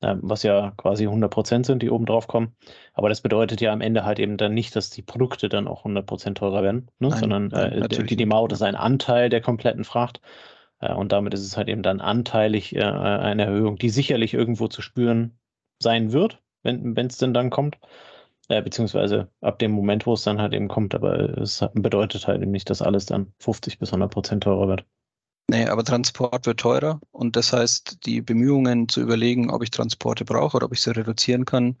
ähm, 0.00 0.20
was 0.22 0.42
ja 0.42 0.72
quasi 0.78 1.04
100 1.04 1.30
Prozent 1.30 1.66
sind, 1.66 1.82
die 1.82 1.90
oben 1.90 2.06
drauf 2.06 2.26
kommen. 2.26 2.56
Aber 2.94 3.10
das 3.10 3.20
bedeutet 3.20 3.60
ja 3.60 3.74
am 3.74 3.82
Ende 3.82 4.06
halt 4.06 4.18
eben 4.18 4.38
dann 4.38 4.54
nicht, 4.54 4.74
dass 4.74 4.88
die 4.88 5.02
Produkte 5.02 5.50
dann 5.50 5.68
auch 5.68 5.80
100 5.80 6.06
Prozent 6.06 6.38
teurer 6.38 6.62
werden, 6.62 6.90
ne? 6.98 7.08
nein, 7.08 7.18
sondern 7.18 7.50
äh, 7.50 7.80
nein, 7.80 7.88
die, 7.90 8.16
die 8.16 8.26
Maut 8.26 8.52
ist 8.52 8.62
ein 8.62 8.74
Anteil 8.74 9.28
der 9.28 9.42
kompletten 9.42 9.84
Fracht. 9.84 10.22
Äh, 10.80 10.94
und 10.94 11.12
damit 11.12 11.34
ist 11.34 11.44
es 11.44 11.58
halt 11.58 11.68
eben 11.68 11.82
dann 11.82 12.00
anteilig 12.00 12.74
äh, 12.74 12.80
eine 12.80 13.44
Erhöhung, 13.44 13.76
die 13.76 13.90
sicherlich 13.90 14.32
irgendwo 14.32 14.68
zu 14.68 14.80
spüren 14.80 15.38
sein 15.78 16.12
wird. 16.14 16.40
wenn 16.62 16.96
es 17.06 17.18
denn 17.18 17.34
dann 17.34 17.50
kommt. 17.50 17.76
Äh, 18.48 18.62
beziehungsweise 18.62 19.28
ab 19.40 19.58
dem 19.58 19.72
Moment, 19.72 20.06
wo 20.06 20.12
es 20.12 20.22
dann 20.22 20.40
halt 20.40 20.52
eben 20.52 20.68
kommt, 20.68 20.94
aber 20.94 21.38
es 21.38 21.64
bedeutet 21.72 22.26
halt 22.26 22.42
eben 22.42 22.50
nicht, 22.50 22.68
dass 22.68 22.82
alles 22.82 23.06
dann 23.06 23.32
50 23.38 23.78
bis 23.78 23.88
100 23.88 24.10
Prozent 24.12 24.42
teurer 24.44 24.68
wird. 24.68 24.84
Nee, 25.50 25.66
aber 25.66 25.84
Transport 25.84 26.46
wird 26.46 26.60
teurer 26.60 27.00
und 27.10 27.36
das 27.36 27.52
heißt, 27.52 28.06
die 28.06 28.22
Bemühungen 28.22 28.88
zu 28.88 29.00
überlegen, 29.00 29.50
ob 29.50 29.62
ich 29.62 29.70
Transporte 29.70 30.24
brauche 30.24 30.56
oder 30.56 30.66
ob 30.66 30.72
ich 30.72 30.80
sie 30.80 30.96
reduzieren 30.96 31.44
kann, 31.44 31.76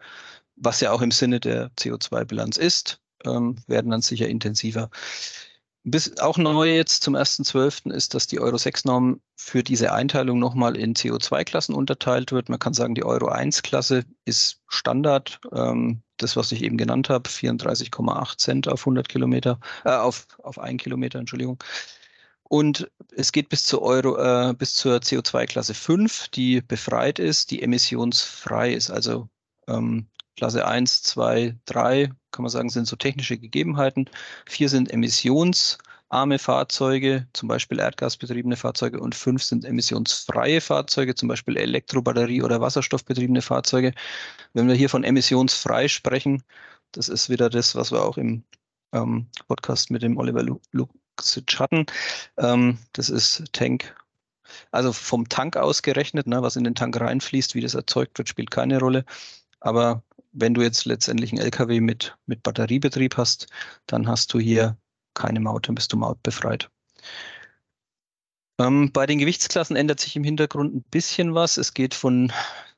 was 0.56 0.80
ja 0.80 0.92
auch 0.92 1.00
im 1.02 1.10
Sinne 1.10 1.40
der 1.40 1.70
CO2-Bilanz 1.76 2.58
ist, 2.58 3.00
ähm, 3.24 3.56
werden 3.66 3.90
dann 3.90 4.02
sicher 4.02 4.28
intensiver. 4.28 4.90
Bis, 5.86 6.18
auch 6.18 6.38
neu 6.38 6.74
jetzt 6.74 7.02
zum 7.02 7.14
1.12. 7.14 7.92
ist, 7.92 8.14
dass 8.14 8.26
die 8.26 8.40
Euro 8.40 8.56
6-Norm 8.56 9.20
für 9.36 9.62
diese 9.62 9.92
Einteilung 9.92 10.38
nochmal 10.38 10.78
in 10.78 10.94
CO2-Klassen 10.94 11.74
unterteilt 11.74 12.32
wird. 12.32 12.48
Man 12.48 12.58
kann 12.58 12.72
sagen, 12.72 12.94
die 12.94 13.04
Euro 13.04 13.30
1-Klasse 13.30 14.04
ist 14.24 14.62
Standard. 14.66 15.40
Ähm, 15.52 16.02
das, 16.16 16.36
was 16.36 16.52
ich 16.52 16.62
eben 16.62 16.78
genannt 16.78 17.10
habe, 17.10 17.28
34,8 17.28 18.38
Cent 18.38 18.68
auf 18.68 18.80
100 18.80 19.10
Kilometer, 19.10 19.60
äh, 19.84 19.90
auf, 19.90 20.26
auf 20.42 20.58
1 20.58 20.82
Kilometer, 20.82 21.18
Entschuldigung. 21.18 21.62
Und 22.44 22.90
es 23.14 23.32
geht 23.32 23.50
bis 23.50 23.64
zur 23.64 23.82
Euro, 23.82 24.16
äh, 24.16 24.54
bis 24.54 24.76
zur 24.76 24.96
CO2-Klasse 24.96 25.74
5, 25.74 26.28
die 26.28 26.62
befreit 26.62 27.18
ist, 27.18 27.50
die 27.50 27.62
emissionsfrei 27.62 28.72
ist. 28.72 28.90
Also 28.90 29.28
ähm, 29.68 30.08
Klasse 30.36 30.66
1, 30.66 31.02
2, 31.02 31.56
3, 31.66 32.10
kann 32.30 32.42
man 32.42 32.50
sagen, 32.50 32.68
sind 32.68 32.86
so 32.86 32.96
technische 32.96 33.38
Gegebenheiten. 33.38 34.10
Vier 34.46 34.68
sind 34.68 34.90
emissionsarme 34.90 36.38
Fahrzeuge, 36.38 37.26
zum 37.32 37.48
Beispiel 37.48 37.78
erdgasbetriebene 37.78 38.56
Fahrzeuge, 38.56 39.00
und 39.00 39.14
fünf 39.14 39.42
sind 39.42 39.64
emissionsfreie 39.64 40.60
Fahrzeuge, 40.60 41.14
zum 41.14 41.28
Beispiel 41.28 41.56
Elektrobatterie- 41.56 42.42
oder 42.42 42.60
Wasserstoffbetriebene 42.60 43.42
Fahrzeuge. 43.42 43.92
Wenn 44.52 44.68
wir 44.68 44.74
hier 44.74 44.88
von 44.90 45.04
emissionsfrei 45.04 45.88
sprechen, 45.88 46.42
das 46.92 47.08
ist 47.08 47.28
wieder 47.30 47.50
das, 47.50 47.74
was 47.74 47.92
wir 47.92 48.02
auch 48.02 48.18
im 48.18 48.44
ähm, 48.92 49.26
Podcast 49.48 49.90
mit 49.90 50.02
dem 50.02 50.16
Oliver 50.16 50.44
Luxic 50.72 51.58
hatten. 51.58 51.86
Ähm, 52.38 52.78
das 52.92 53.10
ist 53.10 53.44
Tank 53.52 53.94
also 54.70 54.92
vom 54.92 55.28
Tank 55.28 55.56
ausgerechnet, 55.56 56.26
ne, 56.26 56.42
was 56.42 56.56
in 56.56 56.64
den 56.64 56.74
Tank 56.74 57.00
reinfließt, 57.00 57.54
wie 57.54 57.60
das 57.60 57.74
erzeugt 57.74 58.18
wird, 58.18 58.28
spielt 58.28 58.50
keine 58.50 58.78
Rolle. 58.78 59.04
Aber 59.60 60.02
wenn 60.34 60.54
du 60.54 60.62
jetzt 60.62 60.84
letztendlich 60.84 61.32
einen 61.32 61.40
LKW 61.40 61.80
mit, 61.80 62.16
mit 62.26 62.42
Batteriebetrieb 62.42 63.16
hast, 63.16 63.46
dann 63.86 64.06
hast 64.06 64.34
du 64.34 64.38
hier 64.38 64.76
keine 65.14 65.40
Maut, 65.40 65.68
dann 65.68 65.74
bist 65.76 65.92
du 65.92 65.96
mautbefreit. 65.96 66.68
Ähm, 68.60 68.92
bei 68.92 69.06
den 69.06 69.18
Gewichtsklassen 69.18 69.74
ändert 69.74 70.00
sich 70.00 70.14
im 70.14 70.24
Hintergrund 70.24 70.74
ein 70.74 70.82
bisschen 70.90 71.34
was. 71.34 71.56
Es 71.56 71.74
geht 71.74 71.94
von 71.94 72.32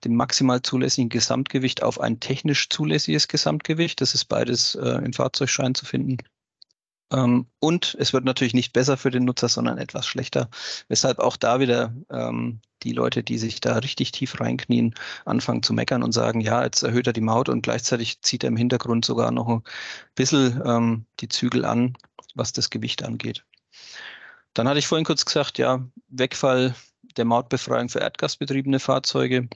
dem 0.04 0.14
maximal 0.14 0.62
zulässigen 0.62 1.08
Gesamtgewicht 1.08 1.82
auf 1.82 2.00
ein 2.00 2.20
technisch 2.20 2.68
zulässiges 2.68 3.28
Gesamtgewicht. 3.28 4.00
Das 4.00 4.14
ist 4.14 4.26
beides 4.26 4.74
äh, 4.74 5.04
im 5.04 5.12
Fahrzeugschein 5.12 5.74
zu 5.74 5.84
finden. 5.84 6.18
Ähm, 7.12 7.46
und 7.60 7.96
es 8.00 8.12
wird 8.12 8.24
natürlich 8.24 8.54
nicht 8.54 8.72
besser 8.72 8.96
für 8.96 9.10
den 9.10 9.24
Nutzer, 9.24 9.48
sondern 9.48 9.78
etwas 9.78 10.06
schlechter, 10.06 10.48
weshalb 10.88 11.18
auch 11.18 11.36
da 11.36 11.60
wieder 11.60 11.94
ähm, 12.10 12.60
die 12.82 12.92
Leute, 12.92 13.22
die 13.22 13.38
sich 13.38 13.60
da 13.60 13.78
richtig 13.78 14.12
tief 14.12 14.40
reinknien, 14.40 14.94
anfangen 15.24 15.62
zu 15.62 15.72
meckern 15.72 16.02
und 16.02 16.12
sagen, 16.12 16.40
ja, 16.40 16.64
jetzt 16.64 16.82
erhöht 16.82 17.06
er 17.06 17.12
die 17.12 17.20
Maut 17.20 17.48
und 17.48 17.62
gleichzeitig 17.62 18.22
zieht 18.22 18.44
er 18.44 18.48
im 18.48 18.56
Hintergrund 18.56 19.04
sogar 19.04 19.30
noch 19.30 19.48
ein 19.48 19.62
bisschen 20.14 20.60
ähm, 20.64 21.06
die 21.20 21.28
Zügel 21.28 21.64
an, 21.64 21.96
was 22.34 22.52
das 22.52 22.70
Gewicht 22.70 23.04
angeht. 23.04 23.44
Dann 24.54 24.68
hatte 24.68 24.78
ich 24.78 24.86
vorhin 24.86 25.04
kurz 25.04 25.24
gesagt, 25.24 25.58
ja, 25.58 25.86
Wegfall 26.08 26.74
der 27.16 27.24
Mautbefreiung 27.24 27.88
für 27.88 28.00
erdgasbetriebene 28.00 28.80
Fahrzeuge 28.80 29.48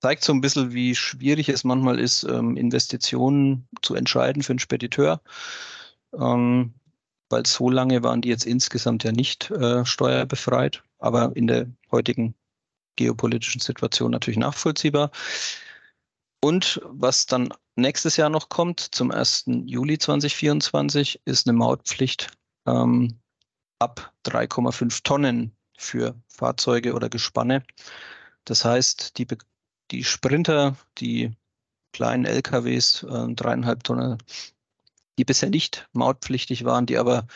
zeigt 0.00 0.24
so 0.24 0.32
ein 0.32 0.40
bisschen, 0.40 0.72
wie 0.72 0.94
schwierig 0.94 1.48
es 1.48 1.64
manchmal 1.64 1.98
ist, 1.98 2.24
ähm, 2.24 2.56
Investitionen 2.56 3.68
zu 3.82 3.94
entscheiden 3.94 4.42
für 4.42 4.52
einen 4.52 4.58
Spediteur. 4.58 5.20
Ähm, 6.14 6.74
weil 7.30 7.46
so 7.46 7.68
lange 7.68 8.02
waren 8.02 8.22
die 8.22 8.28
jetzt 8.28 8.46
insgesamt 8.46 9.04
ja 9.04 9.12
nicht 9.12 9.50
äh, 9.50 9.84
steuerbefreit, 9.84 10.82
aber 10.98 11.36
in 11.36 11.46
der 11.46 11.66
heutigen 11.90 12.34
geopolitischen 12.96 13.60
Situation 13.60 14.10
natürlich 14.10 14.38
nachvollziehbar. 14.38 15.10
Und 16.40 16.80
was 16.84 17.26
dann 17.26 17.52
nächstes 17.76 18.16
Jahr 18.16 18.30
noch 18.30 18.48
kommt, 18.48 18.80
zum 18.80 19.10
1. 19.10 19.44
Juli 19.66 19.98
2024, 19.98 21.20
ist 21.24 21.48
eine 21.48 21.56
Mautpflicht 21.56 22.30
ähm, 22.66 23.18
ab 23.78 24.12
3,5 24.26 25.02
Tonnen 25.02 25.56
für 25.76 26.14
Fahrzeuge 26.28 26.94
oder 26.94 27.08
Gespanne. 27.08 27.64
Das 28.44 28.64
heißt, 28.64 29.18
die 29.18 29.26
die 29.90 30.04
Sprinter, 30.04 30.76
die 30.98 31.32
kleinen 31.92 32.24
LKWs, 32.24 33.02
äh, 33.04 33.34
dreieinhalb 33.34 33.84
Tonnen, 33.84 34.18
die 35.18 35.24
bisher 35.24 35.50
nicht 35.50 35.88
mautpflichtig 35.92 36.64
waren, 36.64 36.86
die 36.86 36.98
aber 36.98 37.26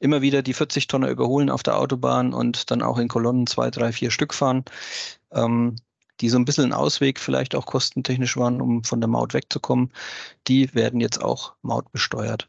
immer 0.00 0.22
wieder 0.22 0.42
die 0.42 0.54
40 0.54 0.88
Tonner 0.88 1.08
überholen 1.08 1.50
auf 1.50 1.62
der 1.62 1.78
Autobahn 1.78 2.34
und 2.34 2.70
dann 2.70 2.82
auch 2.82 2.98
in 2.98 3.08
Kolonnen 3.08 3.46
zwei, 3.46 3.70
drei, 3.70 3.92
vier 3.92 4.10
Stück 4.10 4.34
fahren, 4.34 4.64
ähm, 5.32 5.76
die 6.20 6.28
so 6.28 6.38
ein 6.38 6.44
bisschen 6.44 6.64
ein 6.64 6.72
Ausweg 6.72 7.20
vielleicht 7.20 7.54
auch 7.54 7.66
kostentechnisch 7.66 8.36
waren, 8.36 8.60
um 8.60 8.82
von 8.82 9.00
der 9.00 9.08
Maut 9.08 9.34
wegzukommen, 9.34 9.92
die 10.48 10.74
werden 10.74 11.00
jetzt 11.00 11.22
auch 11.22 11.54
mautbesteuert. 11.62 12.48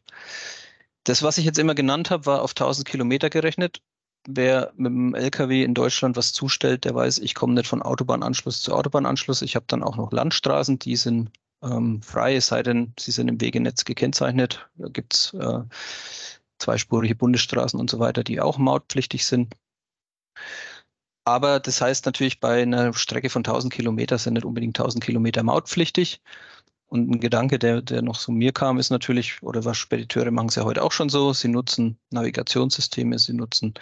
Das, 1.04 1.22
was 1.22 1.38
ich 1.38 1.46
jetzt 1.46 1.60
immer 1.60 1.76
genannt 1.76 2.10
habe, 2.10 2.26
war 2.26 2.42
auf 2.42 2.52
1000 2.52 2.88
Kilometer 2.88 3.30
gerechnet 3.30 3.82
wer 4.28 4.72
mit 4.76 4.92
dem 4.92 5.16
LKW 5.16 5.64
in 5.64 5.74
Deutschland 5.74 6.16
was 6.18 6.34
zustellt, 6.34 6.86
der 6.86 6.96
weiß, 6.96 7.20
ich 7.20 7.36
komme 7.36 7.54
nicht 7.54 7.68
von 7.68 7.82
Autobahnanschluss 7.82 8.62
zu 8.62 8.74
Autobahnanschluss. 8.74 9.42
Ich 9.42 9.56
habe 9.56 9.66
dann 9.68 9.84
auch 9.84 9.98
noch 9.98 10.12
Landstraßen, 10.12 10.80
die 10.80 10.96
sind 10.96 11.32
ähm, 11.64 12.02
frei, 12.02 12.36
es 12.36 12.48
sei 12.48 12.64
denn, 12.64 12.94
sie 13.00 13.12
sind 13.12 13.28
im 13.28 13.42
Wegenetz 13.42 13.86
gekennzeichnet. 13.86 14.70
Da 14.76 14.88
gibt 14.90 15.14
es 15.14 15.34
äh, 15.34 15.62
zweispurige 16.60 17.16
Bundesstraßen 17.16 17.80
und 17.80 17.90
so 17.90 18.00
weiter, 18.00 18.24
die 18.24 18.42
auch 18.42 18.58
mautpflichtig 18.58 19.26
sind. 19.26 19.56
Aber 21.26 21.60
das 21.60 21.82
heißt 21.82 22.06
natürlich, 22.06 22.40
bei 22.40 22.62
einer 22.64 22.94
Strecke 22.94 23.30
von 23.30 23.42
1000 23.42 23.72
Kilometer 23.74 24.18
sind 24.18 24.34
nicht 24.34 24.46
unbedingt 24.46 24.80
1000 24.80 25.04
Kilometer 25.04 25.44
mautpflichtig. 25.44 26.22
Und 26.90 27.10
ein 27.10 27.20
Gedanke, 27.20 27.60
der, 27.60 27.84
der 27.84 28.02
noch 28.02 28.18
zu 28.18 28.32
mir 28.32 28.52
kam, 28.52 28.80
ist 28.80 28.90
natürlich, 28.90 29.44
oder 29.44 29.64
was 29.64 29.78
Spediteure 29.78 30.32
machen 30.32 30.50
es 30.50 30.56
ja 30.56 30.64
heute 30.64 30.84
auch 30.84 30.92
schon 30.92 31.10
so, 31.10 31.34
sie 31.34 31.48
nutzen 31.48 32.00
Navigationssysteme, 32.10 33.20
sie 33.20 33.34
nutzen 33.34 33.76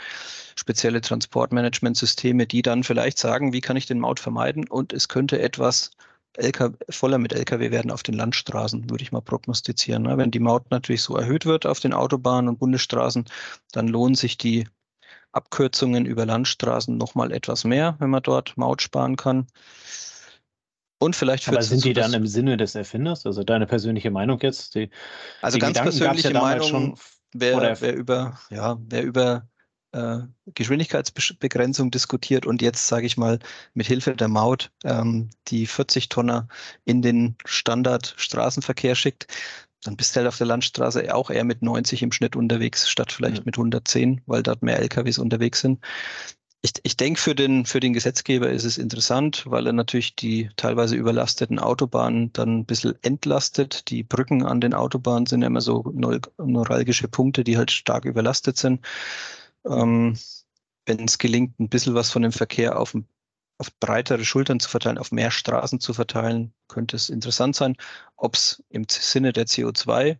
spezielle 0.55 0.99
Transportmanagementsysteme, 0.99 2.47
die 2.47 2.61
dann 2.61 2.83
vielleicht 2.83 3.17
sagen, 3.17 3.53
wie 3.53 3.61
kann 3.61 3.77
ich 3.77 3.85
den 3.85 3.99
Maut 3.99 4.19
vermeiden 4.19 4.67
und 4.67 4.91
es 4.91 5.07
könnte 5.07 5.39
etwas 5.39 5.91
LKW, 6.37 6.75
voller 6.89 7.17
mit 7.17 7.33
Lkw 7.33 7.71
werden 7.71 7.91
auf 7.91 8.03
den 8.03 8.13
Landstraßen, 8.13 8.89
würde 8.89 9.03
ich 9.03 9.11
mal 9.13 9.21
prognostizieren. 9.21 10.03
Ne? 10.03 10.17
Wenn 10.17 10.31
die 10.31 10.39
Maut 10.39 10.69
natürlich 10.69 11.01
so 11.01 11.15
erhöht 11.15 11.45
wird 11.45 11.65
auf 11.65 11.79
den 11.79 11.93
Autobahnen 11.93 12.49
und 12.49 12.59
Bundesstraßen, 12.59 13.25
dann 13.71 13.87
lohnen 13.87 14.15
sich 14.15 14.37
die 14.37 14.67
Abkürzungen 15.31 16.05
über 16.05 16.25
Landstraßen 16.25 16.97
nochmal 16.97 17.31
etwas 17.31 17.63
mehr, 17.63 17.95
wenn 17.99 18.09
man 18.09 18.23
dort 18.23 18.57
Maut 18.57 18.81
sparen 18.81 19.15
kann. 19.15 19.47
Und 20.99 21.15
vielleicht 21.15 21.43
führt 21.43 21.57
Aber 21.57 21.63
sind 21.63 21.83
die 21.85 21.93
dann 21.93 22.13
im 22.13 22.25
Sinne 22.25 22.57
des 22.57 22.75
Erfinders? 22.75 23.25
Also 23.25 23.43
deine 23.43 23.67
persönliche 23.67 24.09
Meinung 24.09 24.39
jetzt? 24.41 24.75
Die, 24.75 24.89
also 25.41 25.57
die 25.57 25.61
ganz 25.61 25.77
Gedanken 25.77 25.97
persönliche 25.97 26.33
ja 26.33 26.41
Meinung, 26.41 26.67
schon, 26.67 26.95
wer, 27.33 27.81
wer, 27.81 27.95
über, 27.95 28.39
ja, 28.49 28.77
wer 28.79 29.03
über 29.03 29.47
äh, 29.91 30.19
Geschwindigkeitsbegrenzung 30.53 31.91
diskutiert 31.91 32.45
und 32.45 32.61
jetzt, 32.61 32.87
sage 32.87 33.05
ich 33.05 33.15
mal, 33.15 33.39
mit 33.75 33.85
Hilfe 33.85 34.15
der 34.15 34.27
Maut 34.27 34.71
ähm, 34.83 35.29
die 35.49 35.67
40 35.67 36.09
Tonner 36.09 36.47
in 36.85 37.01
den 37.01 37.35
Standardstraßenverkehr 37.45 38.95
schickt, 38.95 39.27
dann 39.83 39.95
bist 39.95 40.15
du 40.15 40.19
halt 40.19 40.27
auf 40.27 40.37
der 40.37 40.47
Landstraße 40.47 41.13
auch 41.13 41.29
eher 41.29 41.43
mit 41.43 41.61
90 41.61 42.01
im 42.01 42.11
Schnitt 42.11 42.35
unterwegs, 42.35 42.89
statt 42.89 43.11
vielleicht 43.11 43.41
mhm. 43.41 43.45
mit 43.45 43.57
110, 43.57 44.21
weil 44.25 44.41
dort 44.41 44.63
mehr 44.63 44.79
LKWs 44.79 45.19
unterwegs 45.19 45.61
sind 45.61 45.79
ich, 46.61 46.73
ich 46.83 46.97
denke, 46.97 47.19
für 47.19 47.35
den, 47.35 47.65
für 47.65 47.79
den 47.79 47.93
Gesetzgeber 47.93 48.49
ist 48.49 48.63
es 48.63 48.77
interessant, 48.77 49.43
weil 49.47 49.67
er 49.67 49.73
natürlich 49.73 50.15
die 50.15 50.49
teilweise 50.55 50.95
überlasteten 50.95 51.59
Autobahnen 51.59 52.33
dann 52.33 52.59
ein 52.59 52.65
bisschen 52.65 52.95
entlastet. 53.03 53.89
Die 53.89 54.03
Brücken 54.03 54.43
an 54.45 54.61
den 54.61 54.73
Autobahnen 54.73 55.27
sind 55.27 55.41
ja 55.41 55.47
immer 55.47 55.61
so 55.61 55.83
neuralgische 55.93 57.07
Punkte, 57.07 57.43
die 57.43 57.57
halt 57.57 57.71
stark 57.71 58.05
überlastet 58.05 58.57
sind. 58.57 58.85
Ähm, 59.65 60.17
Wenn 60.85 61.05
es 61.05 61.17
gelingt, 61.19 61.59
ein 61.59 61.69
bisschen 61.69 61.95
was 61.95 62.11
von 62.11 62.23
dem 62.23 62.31
Verkehr 62.31 62.79
auf, 62.79 62.95
auf 63.59 63.79
breitere 63.79 64.25
Schultern 64.25 64.59
zu 64.59 64.69
verteilen, 64.69 64.97
auf 64.97 65.11
mehr 65.11 65.31
Straßen 65.31 65.79
zu 65.79 65.93
verteilen, 65.93 66.53
könnte 66.67 66.95
es 66.95 67.09
interessant 67.09 67.55
sein. 67.55 67.75
Ob 68.17 68.35
es 68.35 68.63
im 68.69 68.85
Sinne 68.89 69.33
der 69.33 69.47
CO2 69.47 70.17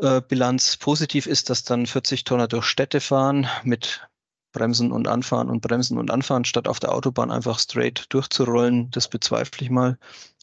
äh, 0.00 0.20
Bilanz 0.22 0.76
positiv 0.76 1.26
ist, 1.26 1.50
dass 1.50 1.64
dann 1.64 1.86
40 1.86 2.24
Tonner 2.24 2.48
durch 2.48 2.66
Städte 2.66 3.00
fahren 3.00 3.48
mit 3.64 4.08
bremsen 4.52 4.92
und 4.92 5.08
anfahren 5.08 5.50
und 5.50 5.60
bremsen 5.60 5.98
und 5.98 6.10
anfahren, 6.10 6.44
statt 6.44 6.68
auf 6.68 6.80
der 6.80 6.92
Autobahn 6.92 7.30
einfach 7.30 7.58
straight 7.58 8.06
durchzurollen. 8.08 8.90
Das 8.90 9.08
bezweifle 9.08 9.64
ich 9.64 9.70
mal. 9.70 9.98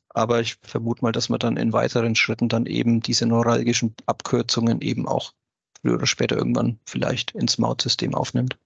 Aber 0.09 0.39
ich 0.39 0.55
vermute 0.62 1.03
mal, 1.03 1.12
dass 1.12 1.29
man 1.29 1.39
dann 1.39 1.57
in 1.57 1.74
weiteren 1.74 2.15
Schritten 2.15 2.47
dann 2.47 2.65
eben 2.65 3.01
diese 3.01 3.25
neuralgischen 3.25 3.95
Abkürzungen 4.05 4.81
eben 4.81 5.07
auch 5.07 5.33
früher 5.81 5.95
oder 5.95 6.07
später 6.07 6.38
irgendwann 6.38 6.79
vielleicht 6.85 7.31
ins 7.31 7.57
Mautsystem 7.57 8.15
aufnimmt. 8.15 8.57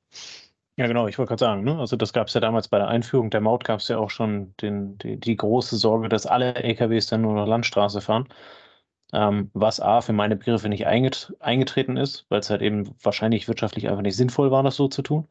Ja, 0.80 0.88
genau, 0.88 1.08
ich 1.08 1.18
wollte 1.18 1.30
gerade 1.30 1.40
sagen, 1.42 1.64
ne? 1.66 1.78
also 1.78 1.98
das 1.98 2.14
gab 2.14 2.28
es 2.28 2.34
ja 2.34 2.40
damals 2.40 2.70
bei 2.70 2.78
der 2.78 2.88
Einführung 2.88 3.30
der 3.30 3.42
Maut, 3.42 3.66
gab 3.66 3.82
es 3.82 3.90
ja 3.90 3.98
auch 3.98 4.10
schon 4.10 4.54
den, 4.62 4.98
die, 5.00 5.20
die, 5.20 5.36
große 5.36 5.76
Sorge, 5.76 6.08
dass 6.08 6.26
alle 6.26 6.56
LKWs 6.56 7.08
dann 7.08 7.22
nur 7.22 7.34
noch 7.34 7.46
Landstraße 7.46 8.00
fahren. 8.00 8.30
Ähm, 9.12 9.50
was 9.54 9.80
A 9.80 10.02
für 10.02 10.14
meine 10.14 10.36
Begriffe 10.36 10.70
nicht 10.70 10.86
einget 10.86 11.34
eingetreten 11.40 11.98
ist, 11.98 12.26
weil 12.30 12.40
es 12.40 12.50
halt 12.50 12.62
eben 12.62 12.96
wahrscheinlich 13.02 13.48
wirtschaftlich 13.48 13.90
einfach 13.90 14.04
nicht 14.04 14.16
sinnvoll 14.16 14.52
war, 14.52 14.62
das 14.62 14.76
so 14.76 14.88
zu 14.88 15.02
tun. 15.02 15.28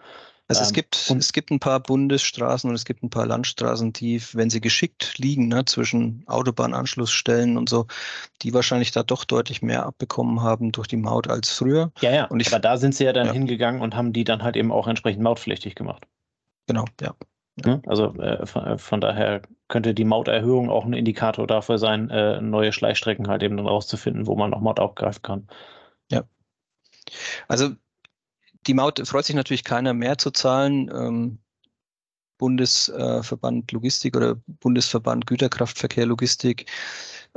Also 0.49 0.63
es, 0.63 0.71
ähm, 0.71 0.75
gibt, 0.75 1.15
es 1.17 1.33
gibt 1.35 1.51
ein 1.51 1.61
paar 1.61 1.79
Bundesstraßen 1.79 2.71
und 2.71 2.75
es 2.75 2.87
gibt 2.87 3.03
ein 3.03 3.11
paar 3.11 3.27
Landstraßen, 3.27 3.93
die, 3.93 4.23
wenn 4.33 4.49
sie 4.49 4.63
geschickt 4.63 5.19
liegen, 5.19 5.49
ne, 5.49 5.67
zwischen 5.67 6.25
Autobahnanschlussstellen 6.27 7.59
und 7.59 7.69
so, 7.69 7.87
die 8.41 8.55
wahrscheinlich 8.55 8.91
da 8.91 9.03
doch 9.03 9.25
deutlich 9.25 9.61
mehr 9.61 9.85
abbekommen 9.85 10.43
haben 10.43 10.73
durch 10.73 10.89
die 10.89 10.97
Maut 10.97 11.29
als 11.29 11.51
früher. 11.51 11.93
Ja, 12.01 12.11
ja, 12.11 12.25
und 12.25 12.41
ich, 12.41 12.49
aber 12.49 12.61
da 12.61 12.79
sind 12.79 12.95
sie 12.95 13.05
ja 13.05 13.13
dann 13.13 13.27
ja. 13.27 13.33
hingegangen 13.35 13.83
und 13.83 13.95
haben 13.95 14.15
die 14.15 14.25
dann 14.25 14.43
halt 14.43 14.57
eben 14.57 14.73
auch 14.73 14.89
entsprechend 14.89 15.23
mautpflichtig 15.23 15.75
gemacht. 15.75 16.07
Genau, 16.67 16.87
ja. 17.01 17.15
Ne? 17.65 17.83
Also 17.87 18.15
äh, 18.15 18.47
von, 18.47 18.65
äh, 18.65 18.79
von, 18.79 19.01
daher 19.01 19.43
könnte 19.69 19.95
die 19.95 20.05
Mauterhöhung 20.05 20.71
auch 20.71 20.85
ein 20.85 20.93
Indikator 20.93 21.47
dafür 21.47 21.79
sein, 21.79 22.11
äh, 22.11 22.41
neue 22.41 22.73
Schleichstrecken 22.73 23.29
halt 23.29 23.43
eben 23.43 23.57
dann 23.57 23.67
rauszufinden, 23.67 24.27
wo 24.27 24.37
man 24.37 24.51
noch 24.51 24.61
Maut 24.61 24.81
aufgreifen 24.81 25.23
kann. 25.23 25.49
Ja. 26.11 26.25
Also 27.49 27.71
die 28.67 28.75
Maut 28.75 29.07
freut 29.07 29.25
sich 29.25 29.37
natürlich 29.37 29.65
keiner 29.65 29.95
mehr 29.95 30.19
zu 30.19 30.31
zahlen. 30.31 30.91
Ähm, 30.95 31.39
Bundesverband 32.39 33.71
Logistik 33.73 34.17
oder 34.17 34.37
Bundesverband 34.47 35.27
Güterkraftverkehr 35.27 36.07
Logistik 36.07 36.67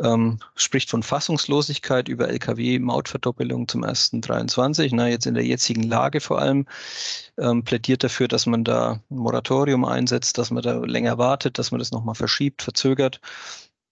ähm, 0.01 0.39
spricht 0.55 0.89
von 0.89 1.03
Fassungslosigkeit 1.03 2.07
über 2.07 2.29
Lkw-Mautverdoppelung 2.29 3.67
zum 3.67 3.83
1.23. 3.83 4.91
Na, 4.93 5.07
jetzt 5.07 5.25
in 5.25 5.33
der 5.33 5.45
jetzigen 5.45 5.83
Lage 5.83 6.21
vor 6.21 6.39
allem 6.39 6.65
ähm, 7.37 7.63
plädiert 7.63 8.03
dafür, 8.03 8.27
dass 8.27 8.45
man 8.45 8.63
da 8.63 9.01
ein 9.09 9.17
Moratorium 9.17 9.85
einsetzt, 9.85 10.37
dass 10.37 10.51
man 10.51 10.63
da 10.63 10.79
länger 10.79 11.17
wartet, 11.17 11.59
dass 11.59 11.71
man 11.71 11.79
das 11.79 11.91
nochmal 11.91 12.15
verschiebt, 12.15 12.61
verzögert. 12.61 13.19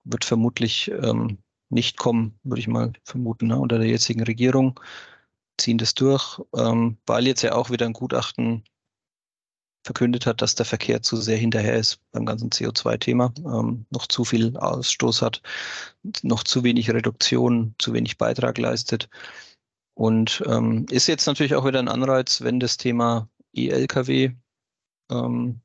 Wird 0.05 0.25
vermutlich 0.25 0.89
ähm, 0.91 1.39
nicht 1.69 1.97
kommen, 1.97 2.39
würde 2.43 2.61
ich 2.61 2.67
mal 2.67 2.93
vermuten, 3.03 3.47
ne, 3.47 3.59
unter 3.59 3.77
der 3.77 3.87
jetzigen 3.87 4.23
Regierung 4.23 4.79
ziehen 5.57 5.77
das 5.77 5.93
durch, 5.93 6.41
ähm, 6.55 6.97
weil 7.05 7.27
jetzt 7.27 7.41
ja 7.41 7.53
auch 7.53 7.69
wieder 7.69 7.85
ein 7.85 7.93
Gutachten 7.93 8.63
verkündet 9.89 10.27
hat, 10.27 10.43
dass 10.43 10.53
der 10.53 10.67
Verkehr 10.67 11.01
zu 11.01 11.17
sehr 11.17 11.37
hinterher 11.37 11.75
ist 11.75 11.99
beim 12.11 12.23
ganzen 12.23 12.51
CO2-Thema, 12.51 13.33
ähm, 13.39 13.87
noch 13.89 14.05
zu 14.05 14.23
viel 14.23 14.55
Ausstoß 14.55 15.23
hat, 15.23 15.41
noch 16.21 16.43
zu 16.43 16.63
wenig 16.63 16.91
Reduktion, 16.91 17.73
zu 17.79 17.91
wenig 17.93 18.19
Beitrag 18.19 18.59
leistet. 18.59 19.09
Und 19.95 20.43
ähm, 20.45 20.85
ist 20.91 21.07
jetzt 21.07 21.25
natürlich 21.25 21.55
auch 21.55 21.65
wieder 21.65 21.79
ein 21.79 21.87
Anreiz, 21.87 22.41
wenn 22.41 22.59
das 22.59 22.77
Thema 22.77 23.27
E-Lkw, 23.53 24.35
ähm, 25.09 25.61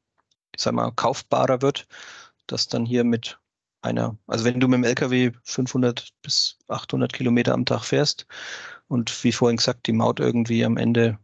sag 0.56 0.72
mal, 0.72 0.90
kaufbarer 0.92 1.60
wird, 1.60 1.86
dass 2.46 2.66
dann 2.68 2.86
hier 2.86 3.04
mit 3.04 3.38
einer, 3.82 4.16
also 4.26 4.46
wenn 4.46 4.58
du 4.58 4.68
mit 4.68 4.78
dem 4.78 4.84
Lkw 4.84 5.32
500 5.42 6.14
bis 6.22 6.56
800 6.68 7.12
Kilometer 7.12 7.52
am 7.52 7.66
Tag 7.66 7.84
fährst 7.84 8.26
und 8.88 9.22
wie 9.22 9.32
vorhin 9.32 9.58
gesagt, 9.58 9.86
die 9.86 9.92
Maut 9.92 10.18
irgendwie 10.18 10.64
am 10.64 10.78
Ende 10.78 11.18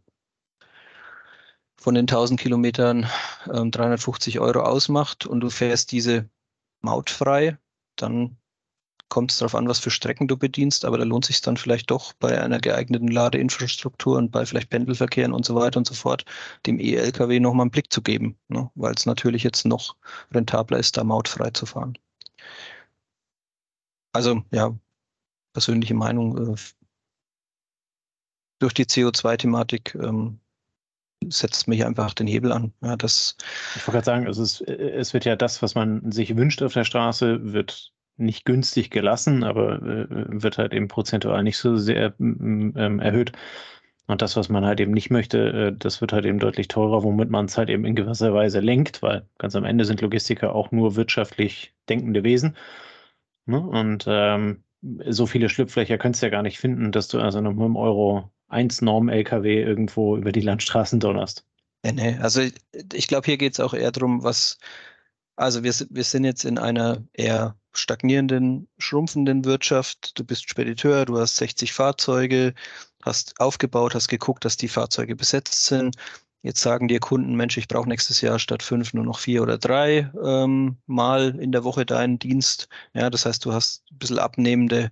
von 1.81 1.95
den 1.95 2.03
1000 2.03 2.39
Kilometern 2.39 3.07
äh, 3.51 3.69
350 3.69 4.39
Euro 4.39 4.61
ausmacht 4.61 5.25
und 5.25 5.39
du 5.39 5.49
fährst 5.49 5.91
diese 5.91 6.29
Maut 6.81 7.09
frei, 7.09 7.57
dann 7.95 8.37
kommt 9.09 9.31
es 9.31 9.39
darauf 9.39 9.55
an, 9.55 9.67
was 9.67 9.79
für 9.79 9.89
Strecken 9.89 10.27
du 10.27 10.37
bedienst, 10.37 10.85
aber 10.85 10.99
da 10.99 11.03
lohnt 11.03 11.25
sich 11.25 11.41
dann 11.41 11.57
vielleicht 11.57 11.89
doch 11.89 12.13
bei 12.13 12.39
einer 12.39 12.59
geeigneten 12.59 13.07
Ladeinfrastruktur 13.07 14.17
und 14.17 14.31
bei 14.31 14.45
vielleicht 14.45 14.69
Pendelverkehren 14.69 15.33
und 15.33 15.43
so 15.43 15.55
weiter 15.55 15.79
und 15.79 15.87
so 15.87 15.95
fort, 15.95 16.23
dem 16.67 16.79
E-Lkw 16.79 17.39
nochmal 17.39 17.63
einen 17.63 17.71
Blick 17.71 17.91
zu 17.91 18.03
geben, 18.03 18.37
ne? 18.47 18.69
weil 18.75 18.93
es 18.93 19.07
natürlich 19.07 19.43
jetzt 19.43 19.65
noch 19.65 19.95
rentabler 20.31 20.77
ist, 20.77 20.97
da 20.97 21.03
mautfrei 21.03 21.49
zu 21.49 21.65
fahren. 21.65 21.97
Also 24.13 24.43
ja, 24.51 24.77
persönliche 25.53 25.95
Meinung, 25.95 26.53
äh, 26.53 26.55
durch 28.59 28.75
die 28.75 28.85
CO2-Thematik 28.85 29.95
ähm, 29.95 30.39
setzt 31.29 31.67
mich 31.67 31.85
einfach 31.85 32.13
den 32.13 32.27
Hebel 32.27 32.51
an. 32.51 32.73
Ja, 32.81 32.95
das 32.95 33.37
ich 33.75 33.87
wollte 33.87 33.91
gerade 33.91 34.05
sagen, 34.05 34.27
also 34.27 34.43
es, 34.43 34.61
es, 34.61 35.13
wird 35.13 35.25
ja 35.25 35.35
das, 35.35 35.61
was 35.61 35.75
man 35.75 36.11
sich 36.11 36.35
wünscht 36.35 36.61
auf 36.63 36.73
der 36.73 36.83
Straße, 36.83 37.53
wird 37.53 37.93
nicht 38.17 38.45
günstig 38.45 38.89
gelassen, 38.91 39.43
aber 39.43 39.81
äh, 39.81 40.07
wird 40.09 40.57
halt 40.57 40.73
eben 40.73 40.87
prozentual 40.87 41.43
nicht 41.43 41.57
so 41.57 41.75
sehr 41.75 42.13
ähm, 42.19 42.99
erhöht. 42.99 43.31
Und 44.07 44.21
das, 44.21 44.35
was 44.35 44.49
man 44.49 44.65
halt 44.65 44.79
eben 44.79 44.91
nicht 44.91 45.09
möchte, 45.09 45.37
äh, 45.69 45.73
das 45.77 46.01
wird 46.01 46.13
halt 46.13 46.25
eben 46.25 46.39
deutlich 46.39 46.67
teurer, 46.67 47.03
womit 47.03 47.29
man 47.29 47.45
es 47.45 47.57
halt 47.57 47.69
eben 47.69 47.85
in 47.85 47.95
gewisser 47.95 48.33
Weise 48.33 48.59
lenkt, 48.59 49.01
weil 49.01 49.27
ganz 49.37 49.55
am 49.55 49.63
Ende 49.63 49.85
sind 49.85 50.01
Logistiker 50.01 50.53
auch 50.55 50.71
nur 50.71 50.95
wirtschaftlich 50.95 51.73
denkende 51.89 52.23
Wesen. 52.23 52.55
Ne? 53.45 53.59
Und 53.59 54.05
ähm, 54.07 54.63
so 54.81 55.25
viele 55.27 55.49
Schlupflöcher 55.49 55.97
könntest 55.97 56.23
du 56.23 56.27
ja 56.27 56.31
gar 56.31 56.43
nicht 56.43 56.59
finden, 56.59 56.91
dass 56.91 57.07
du 57.07 57.19
also 57.19 57.41
noch 57.41 57.53
mit 57.53 57.63
einem 57.63 57.75
Euro 57.75 58.31
1 58.51 58.81
Norm-LKW 58.81 59.61
irgendwo 59.61 60.17
über 60.17 60.31
die 60.31 60.41
Landstraßen 60.41 60.99
donnerst. 60.99 61.45
Nee, 61.83 61.93
nee. 61.93 62.17
Also 62.19 62.41
ich 62.93 63.07
glaube, 63.07 63.25
hier 63.25 63.37
geht 63.37 63.53
es 63.53 63.59
auch 63.59 63.73
eher 63.73 63.91
darum, 63.91 64.23
was, 64.23 64.59
also 65.35 65.63
wir, 65.63 65.73
wir 65.89 66.03
sind 66.03 66.23
jetzt 66.25 66.45
in 66.45 66.57
einer 66.57 67.03
eher 67.13 67.55
stagnierenden, 67.73 68.67
schrumpfenden 68.77 69.45
Wirtschaft. 69.45 70.17
Du 70.19 70.23
bist 70.23 70.49
Spediteur, 70.49 71.05
du 71.05 71.17
hast 71.17 71.37
60 71.37 71.73
Fahrzeuge, 71.73 72.53
hast 73.03 73.39
aufgebaut, 73.39 73.95
hast 73.95 74.09
geguckt, 74.09 74.45
dass 74.45 74.57
die 74.57 74.67
Fahrzeuge 74.67 75.15
besetzt 75.15 75.65
sind. 75.65 75.95
Jetzt 76.43 76.61
sagen 76.61 76.87
dir 76.87 76.99
Kunden, 76.99 77.35
Mensch, 77.35 77.57
ich 77.57 77.67
brauche 77.67 77.87
nächstes 77.87 78.21
Jahr 78.21 78.39
statt 78.39 78.63
fünf 78.63 78.93
nur 78.93 79.05
noch 79.05 79.19
vier 79.19 79.43
oder 79.43 79.59
drei 79.59 80.11
ähm, 80.23 80.77
Mal 80.87 81.39
in 81.39 81.51
der 81.51 81.63
Woche 81.63 81.85
deinen 81.85 82.17
Dienst. 82.17 82.67
Ja, 82.93 83.09
das 83.11 83.25
heißt, 83.25 83.45
du 83.45 83.53
hast 83.53 83.83
ein 83.91 83.99
bisschen 83.99 84.19
abnehmende 84.19 84.91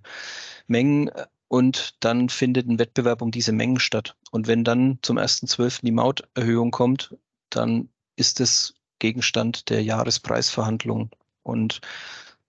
Mengen 0.68 1.10
und 1.50 1.96
dann 1.98 2.28
findet 2.28 2.68
ein 2.68 2.78
Wettbewerb 2.78 3.22
um 3.22 3.32
diese 3.32 3.50
Mengen 3.50 3.80
statt. 3.80 4.14
Und 4.30 4.46
wenn 4.46 4.62
dann 4.62 5.00
zum 5.02 5.18
1.12. 5.18 5.80
die 5.82 5.90
Mauterhöhung 5.90 6.70
kommt, 6.70 7.16
dann 7.50 7.88
ist 8.14 8.38
es 8.38 8.74
Gegenstand 9.00 9.68
der 9.68 9.82
Jahrespreisverhandlungen. 9.82 11.10
Und 11.42 11.80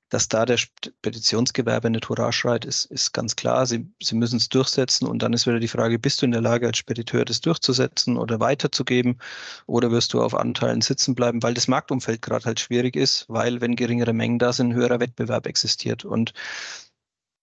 dass 0.10 0.28
da 0.28 0.46
der 0.46 0.60
Petitionsgewerbe 1.02 1.90
nicht 1.90 2.10
Hurra 2.10 2.32
schreit, 2.32 2.64
ist, 2.64 2.86
ist 2.92 3.12
ganz 3.12 3.36
klar. 3.36 3.66
Sie, 3.66 3.88
sie 4.00 4.14
müssen 4.14 4.38
es 4.38 4.50
durchsetzen 4.50 5.08
und 5.08 5.24
dann 5.24 5.34
ist 5.34 5.48
wieder 5.48 5.60
die 5.60 5.68
Frage, 5.68 5.98
bist 5.98 6.22
du 6.22 6.28
in 6.28 6.32
der 6.32 6.42
Lage 6.42 6.68
als 6.68 6.78
Spediteur 6.78 7.26
das 7.26 7.42
durchzusetzen 7.42 8.18
oder 8.18 8.40
weiterzugeben 8.40 9.18
oder 9.66 9.90
wirst 9.90 10.14
du 10.14 10.22
auf 10.22 10.36
Anteilen 10.36 10.82
sitzen 10.82 11.16
bleiben, 11.16 11.42
weil 11.42 11.56
das 11.56 11.68
Marktumfeld 11.68 12.22
gerade 12.22 12.46
halt 12.46 12.60
schwierig 12.60 12.96
ist, 12.96 13.26
weil 13.30 13.62
wenn 13.62 13.76
geringere 13.76 14.14
Mengen 14.14 14.38
da 14.38 14.54
sind, 14.54 14.76
höherer 14.76 15.00
Wettbewerb 15.00 15.48
existiert 15.48 16.06
und 16.06 16.34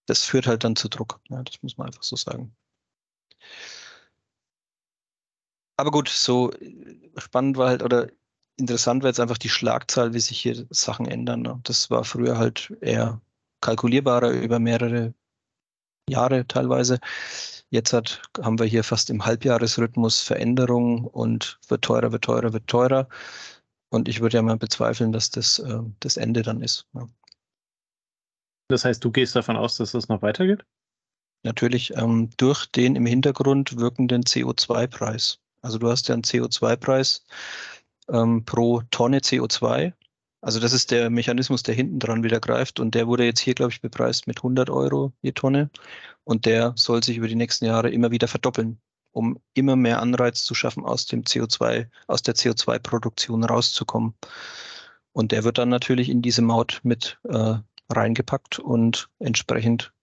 das 0.09 0.25
führt 0.25 0.47
halt 0.47 0.63
dann 0.63 0.75
zu 0.75 0.89
Druck. 0.89 1.19
Ja, 1.29 1.43
das 1.43 1.61
muss 1.61 1.77
man 1.77 1.87
einfach 1.87 2.03
so 2.03 2.15
sagen. 2.15 2.55
Aber 5.77 5.91
gut, 5.91 6.09
so 6.09 6.51
äh, 6.53 7.11
spannend 7.17 7.57
war 7.57 7.69
halt, 7.69 7.83
oder 7.83 8.09
interessant 8.57 9.03
war 9.03 9.09
jetzt 9.09 9.19
einfach 9.19 9.37
die 9.37 9.49
Schlagzahl, 9.49 10.13
wie 10.13 10.19
sich 10.19 10.39
hier 10.39 10.65
Sachen 10.71 11.05
ändern. 11.07 11.41
Ne? 11.41 11.59
Das 11.63 11.89
war 11.89 12.03
früher 12.03 12.37
halt 12.37 12.73
eher 12.81 13.21
kalkulierbarer 13.61 14.31
über 14.31 14.59
mehrere 14.59 15.13
Jahre 16.09 16.47
teilweise. 16.47 16.99
Jetzt 17.69 17.93
hat, 17.93 18.21
haben 18.41 18.59
wir 18.59 18.65
hier 18.65 18.83
fast 18.83 19.09
im 19.09 19.25
Halbjahresrhythmus 19.25 20.21
Veränderungen 20.21 21.05
und 21.05 21.59
wird 21.69 21.83
teurer, 21.83 22.11
wird 22.11 22.23
teurer, 22.23 22.51
wird 22.53 22.67
teurer. 22.67 23.07
Und 23.89 24.07
ich 24.09 24.21
würde 24.21 24.37
ja 24.37 24.41
mal 24.43 24.57
bezweifeln, 24.57 25.11
dass 25.11 25.29
das 25.31 25.59
äh, 25.59 25.79
das 25.99 26.17
Ende 26.17 26.41
dann 26.43 26.61
ist. 26.61 26.87
Ja. 26.93 27.07
Das 28.69 28.85
heißt, 28.85 29.03
du 29.03 29.11
gehst 29.11 29.35
davon 29.35 29.57
aus, 29.57 29.75
dass 29.77 29.91
das 29.91 30.09
noch 30.09 30.21
weitergeht? 30.21 30.63
Natürlich 31.43 31.95
ähm, 31.97 32.29
durch 32.37 32.67
den 32.67 32.95
im 32.95 33.05
Hintergrund 33.05 33.77
wirkenden 33.77 34.23
CO2-Preis. 34.23 35.39
Also 35.61 35.79
du 35.79 35.89
hast 35.89 36.07
ja 36.07 36.13
einen 36.13 36.23
CO2-Preis 36.23 37.25
ähm, 38.09 38.45
pro 38.45 38.81
Tonne 38.91 39.19
CO2. 39.19 39.93
Also 40.41 40.59
das 40.59 40.71
ist 40.71 40.91
der 40.91 41.09
Mechanismus, 41.09 41.63
der 41.63 41.75
hinten 41.75 41.99
dran 41.99 42.23
wieder 42.23 42.39
greift 42.39 42.79
und 42.79 42.95
der 42.95 43.07
wurde 43.07 43.25
jetzt 43.25 43.39
hier, 43.39 43.55
glaube 43.55 43.71
ich, 43.71 43.81
bepreist 43.81 44.27
mit 44.27 44.37
100 44.37 44.69
Euro 44.69 45.11
je 45.21 45.31
Tonne 45.31 45.69
und 46.23 46.45
der 46.45 46.73
soll 46.77 47.03
sich 47.03 47.17
über 47.17 47.27
die 47.27 47.35
nächsten 47.35 47.65
Jahre 47.65 47.89
immer 47.89 48.11
wieder 48.11 48.27
verdoppeln, 48.27 48.79
um 49.11 49.39
immer 49.53 49.75
mehr 49.75 50.01
Anreiz 50.01 50.43
zu 50.43 50.53
schaffen, 50.53 50.85
aus 50.85 51.07
dem 51.07 51.23
CO2, 51.23 51.89
aus 52.07 52.21
der 52.21 52.35
CO2-Produktion 52.35 53.43
rauszukommen. 53.43 54.13
Und 55.11 55.31
der 55.31 55.43
wird 55.43 55.57
dann 55.57 55.69
natürlich 55.69 56.07
in 56.07 56.21
diese 56.21 56.41
Maut 56.41 56.79
mit 56.83 57.19
äh, 57.27 57.55
reingepackt 57.89 58.59
und 58.59 59.09
entsprechend 59.19 59.93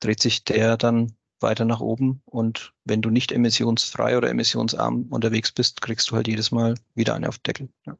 dreht 0.00 0.20
sich 0.20 0.44
der 0.44 0.76
dann 0.76 1.16
weiter 1.40 1.64
nach 1.64 1.80
oben. 1.80 2.22
Und 2.26 2.74
wenn 2.84 3.02
du 3.02 3.10
nicht 3.10 3.32
emissionsfrei 3.32 4.16
oder 4.16 4.30
emissionsarm 4.30 5.04
unterwegs 5.10 5.52
bist, 5.52 5.80
kriegst 5.82 6.10
du 6.10 6.16
halt 6.16 6.28
jedes 6.28 6.50
Mal 6.52 6.74
wieder 6.94 7.14
eine 7.14 7.28
auf 7.28 7.38
den 7.38 7.42
Deckel. 7.44 7.68
Ja. 7.86 7.96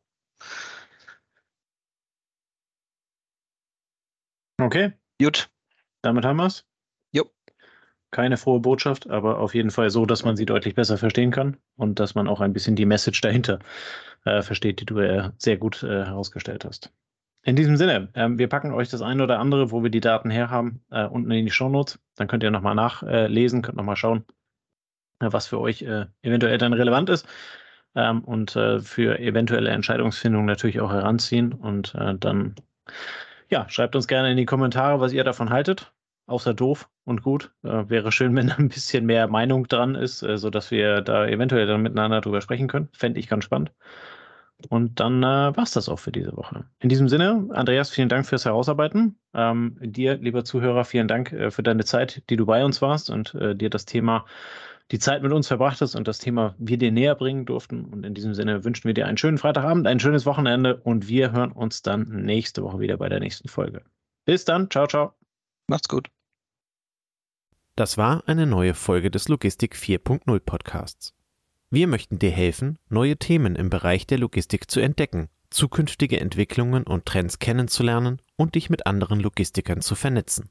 Okay. 4.60 4.92
Gut. 5.20 5.50
Damit 6.02 6.24
haben 6.24 6.36
wir 6.38 6.46
es. 6.46 6.64
Jo. 7.12 7.30
keine 8.12 8.36
frohe 8.38 8.60
Botschaft, 8.60 9.08
aber 9.10 9.38
auf 9.40 9.54
jeden 9.54 9.70
Fall 9.70 9.90
so, 9.90 10.06
dass 10.06 10.24
man 10.24 10.36
sie 10.36 10.46
deutlich 10.46 10.74
besser 10.74 10.98
verstehen 10.98 11.30
kann 11.32 11.58
und 11.76 12.00
dass 12.00 12.14
man 12.14 12.28
auch 12.28 12.40
ein 12.40 12.52
bisschen 12.54 12.76
die 12.76 12.86
Message 12.86 13.20
dahinter 13.22 13.60
äh, 14.24 14.42
versteht, 14.42 14.80
die 14.80 14.86
du 14.86 14.98
äh, 15.00 15.30
sehr 15.38 15.56
gut 15.58 15.82
äh, 15.82 16.06
herausgestellt 16.06 16.64
hast. 16.64 16.92
In 17.44 17.56
diesem 17.56 17.76
Sinne, 17.76 18.08
ähm, 18.14 18.38
wir 18.38 18.48
packen 18.48 18.72
euch 18.72 18.88
das 18.88 19.02
eine 19.02 19.22
oder 19.22 19.38
andere, 19.40 19.70
wo 19.72 19.82
wir 19.82 19.90
die 19.90 20.00
Daten 20.00 20.30
herhaben, 20.30 20.84
äh, 20.90 21.06
unten 21.06 21.30
in 21.32 21.44
die 21.44 21.50
Shownotes. 21.50 21.98
Dann 22.16 22.28
könnt 22.28 22.42
ihr 22.42 22.50
nochmal 22.50 22.74
nachlesen, 22.74 23.62
könnt 23.62 23.76
nochmal 23.76 23.96
schauen, 23.96 24.24
äh, 25.20 25.28
was 25.30 25.48
für 25.48 25.60
euch 25.60 25.82
äh, 25.82 26.06
eventuell 26.22 26.58
dann 26.58 26.72
relevant 26.72 27.10
ist 27.10 27.26
ähm, 27.94 28.22
und 28.24 28.52
für 28.52 29.18
eventuelle 29.18 29.70
Entscheidungsfindung 29.70 30.44
natürlich 30.44 30.80
auch 30.80 30.92
heranziehen. 30.92 31.52
Und 31.52 31.94
dann, 31.94 32.54
ja, 33.50 33.68
schreibt 33.68 33.96
uns 33.96 34.06
gerne 34.06 34.30
in 34.30 34.36
die 34.36 34.46
Kommentare, 34.46 35.00
was 35.00 35.12
ihr 35.12 35.24
davon 35.24 35.50
haltet 35.50 35.92
außer 36.26 36.54
doof 36.54 36.88
und 37.04 37.22
gut. 37.22 37.52
Äh, 37.62 37.88
wäre 37.88 38.12
schön, 38.12 38.34
wenn 38.36 38.48
da 38.48 38.56
ein 38.56 38.68
bisschen 38.68 39.06
mehr 39.06 39.28
Meinung 39.28 39.68
dran 39.68 39.94
ist, 39.94 40.22
äh, 40.22 40.38
sodass 40.38 40.70
wir 40.70 41.00
da 41.02 41.26
eventuell 41.26 41.66
dann 41.66 41.82
miteinander 41.82 42.20
drüber 42.20 42.40
sprechen 42.40 42.68
können. 42.68 42.88
Fände 42.92 43.20
ich 43.20 43.28
ganz 43.28 43.44
spannend. 43.44 43.72
Und 44.66 45.00
dann 45.00 45.22
äh, 45.22 45.56
war 45.56 45.62
es 45.62 45.72
das 45.72 45.88
auch 45.88 45.98
für 45.98 46.12
diese 46.12 46.36
Woche. 46.36 46.64
In 46.80 46.88
diesem 46.88 47.08
Sinne, 47.08 47.48
Andreas, 47.50 47.90
vielen 47.90 48.08
Dank 48.08 48.26
fürs 48.26 48.44
Herausarbeiten. 48.44 49.18
Ähm, 49.34 49.76
dir, 49.80 50.16
lieber 50.16 50.44
Zuhörer, 50.44 50.84
vielen 50.84 51.08
Dank 51.08 51.32
äh, 51.32 51.50
für 51.50 51.62
deine 51.62 51.84
Zeit, 51.84 52.22
die 52.30 52.36
du 52.36 52.46
bei 52.46 52.64
uns 52.64 52.82
warst 52.82 53.10
und 53.10 53.34
äh, 53.34 53.54
dir 53.54 53.70
das 53.70 53.84
Thema, 53.84 54.24
die 54.90 54.98
Zeit 54.98 55.22
mit 55.22 55.32
uns 55.32 55.48
verbracht 55.48 55.80
hast 55.80 55.94
und 55.94 56.06
das 56.06 56.18
Thema 56.18 56.54
wir 56.58 56.76
dir 56.76 56.92
näher 56.92 57.14
bringen 57.14 57.46
durften. 57.46 57.86
Und 57.86 58.04
in 58.04 58.14
diesem 58.14 58.34
Sinne 58.34 58.64
wünschen 58.64 58.84
wir 58.84 58.94
dir 58.94 59.06
einen 59.06 59.16
schönen 59.16 59.38
Freitagabend, 59.38 59.86
ein 59.86 60.00
schönes 60.00 60.26
Wochenende 60.26 60.76
und 60.76 61.08
wir 61.08 61.32
hören 61.32 61.52
uns 61.52 61.82
dann 61.82 62.24
nächste 62.24 62.62
Woche 62.62 62.80
wieder 62.80 62.98
bei 62.98 63.08
der 63.08 63.20
nächsten 63.20 63.48
Folge. 63.48 63.82
Bis 64.24 64.44
dann, 64.44 64.70
ciao, 64.70 64.86
ciao. 64.86 65.14
Macht's 65.66 65.88
gut. 65.88 66.08
Das 67.74 67.96
war 67.96 68.22
eine 68.26 68.46
neue 68.46 68.74
Folge 68.74 69.10
des 69.10 69.28
Logistik 69.28 69.74
4.0 69.74 70.40
Podcasts. 70.40 71.14
Wir 71.72 71.86
möchten 71.86 72.18
dir 72.18 72.30
helfen, 72.30 72.78
neue 72.90 73.16
Themen 73.16 73.56
im 73.56 73.70
Bereich 73.70 74.06
der 74.06 74.18
Logistik 74.18 74.70
zu 74.70 74.78
entdecken, 74.80 75.30
zukünftige 75.48 76.20
Entwicklungen 76.20 76.82
und 76.82 77.06
Trends 77.06 77.38
kennenzulernen 77.38 78.20
und 78.36 78.56
dich 78.56 78.68
mit 78.68 78.84
anderen 78.84 79.20
Logistikern 79.20 79.80
zu 79.80 79.94
vernetzen. 79.94 80.50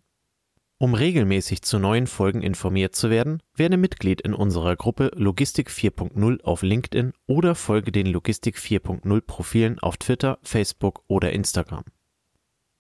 Um 0.80 0.96
regelmäßig 0.96 1.62
zu 1.62 1.78
neuen 1.78 2.08
Folgen 2.08 2.42
informiert 2.42 2.96
zu 2.96 3.12
werden, 3.12 3.44
werde 3.56 3.78
Mitglied 3.78 4.22
in 4.22 4.34
unserer 4.34 4.76
Gruppe 4.76 5.12
Logistik 5.14 5.70
4.0 5.70 6.42
auf 6.42 6.64
LinkedIn 6.64 7.14
oder 7.28 7.54
folge 7.54 7.92
den 7.92 8.08
Logistik 8.08 8.58
4.0 8.58 9.22
Profilen 9.22 9.78
auf 9.78 9.98
Twitter, 9.98 10.40
Facebook 10.42 11.04
oder 11.06 11.34
Instagram. 11.34 11.84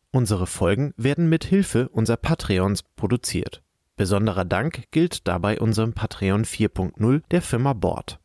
Unsere 0.09 0.47
Folgen 0.47 0.95
werden 0.97 1.29
mit 1.29 1.43
Hilfe 1.43 1.89
unserer 1.89 2.17
Patreons 2.17 2.81
produziert. 2.95 3.61
Besonderer 3.97 4.45
Dank 4.45 4.89
gilt 4.89 5.27
dabei 5.27 5.59
unserem 5.59 5.93
Patreon 5.93 6.43
4.0 6.43 7.21
der 7.29 7.43
Firma 7.43 7.73
Bord. 7.73 8.20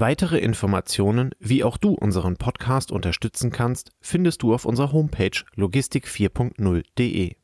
Weitere 0.00 0.38
Informationen, 0.38 1.32
wie 1.40 1.64
auch 1.64 1.76
du 1.76 1.92
unseren 1.92 2.36
Podcast 2.36 2.92
unterstützen 2.92 3.50
kannst, 3.50 3.90
findest 4.00 4.44
du 4.44 4.54
auf 4.54 4.64
unserer 4.64 4.92
Homepage 4.92 5.42
logistik4.0.de. 5.56 7.34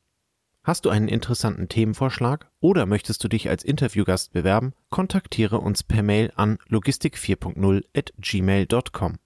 Hast 0.63 0.85
du 0.85 0.89
einen 0.89 1.09
interessanten 1.09 1.67
Themenvorschlag 1.67 2.49
oder 2.61 2.85
möchtest 2.85 3.21
du 3.21 3.27
dich 3.27 3.49
als 3.49 3.65
Interviewgast 3.65 4.31
bewerben, 4.31 4.71
kontaktiere 4.89 5.59
uns 5.59 5.83
per 5.83 6.01
Mail 6.01 6.31
an 6.37 6.57
logistik4.0 6.69 7.83
at 7.93 8.13
gmail.com. 8.19 9.17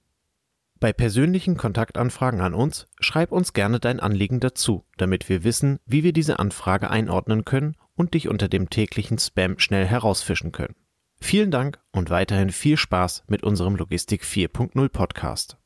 Bei 0.80 0.92
persönlichen 0.92 1.56
Kontaktanfragen 1.56 2.42
an 2.42 2.56
uns 2.56 2.88
schreib 3.00 3.32
uns 3.32 3.54
gerne 3.54 3.80
dein 3.80 4.00
Anliegen 4.00 4.39
dazu, 4.39 4.86
damit 4.98 5.30
wir 5.30 5.44
wissen, 5.44 5.78
wie 5.86 6.04
wir 6.04 6.13
diese 6.13 6.39
Anfrage 6.39 6.89
einordnen 6.89 7.46
können 7.46 7.78
und 7.94 8.15
dich 8.15 8.28
unter 8.28 8.48
dem 8.48 8.72
täglichen 8.72 9.20
Spam 9.20 9.60
schnell 9.60 9.86
herausfischen 9.86 10.52
können. 10.52 10.74
Vielen 11.22 11.52
Dank 11.52 11.80
und 11.92 12.10
weiterhin 12.10 12.50
viel 12.50 12.78
Spaß 12.78 13.24
mit 13.28 13.44
unserem 13.44 13.76
Logistik 13.76 14.24
4.0 14.24 14.90
Podcast. 14.90 15.59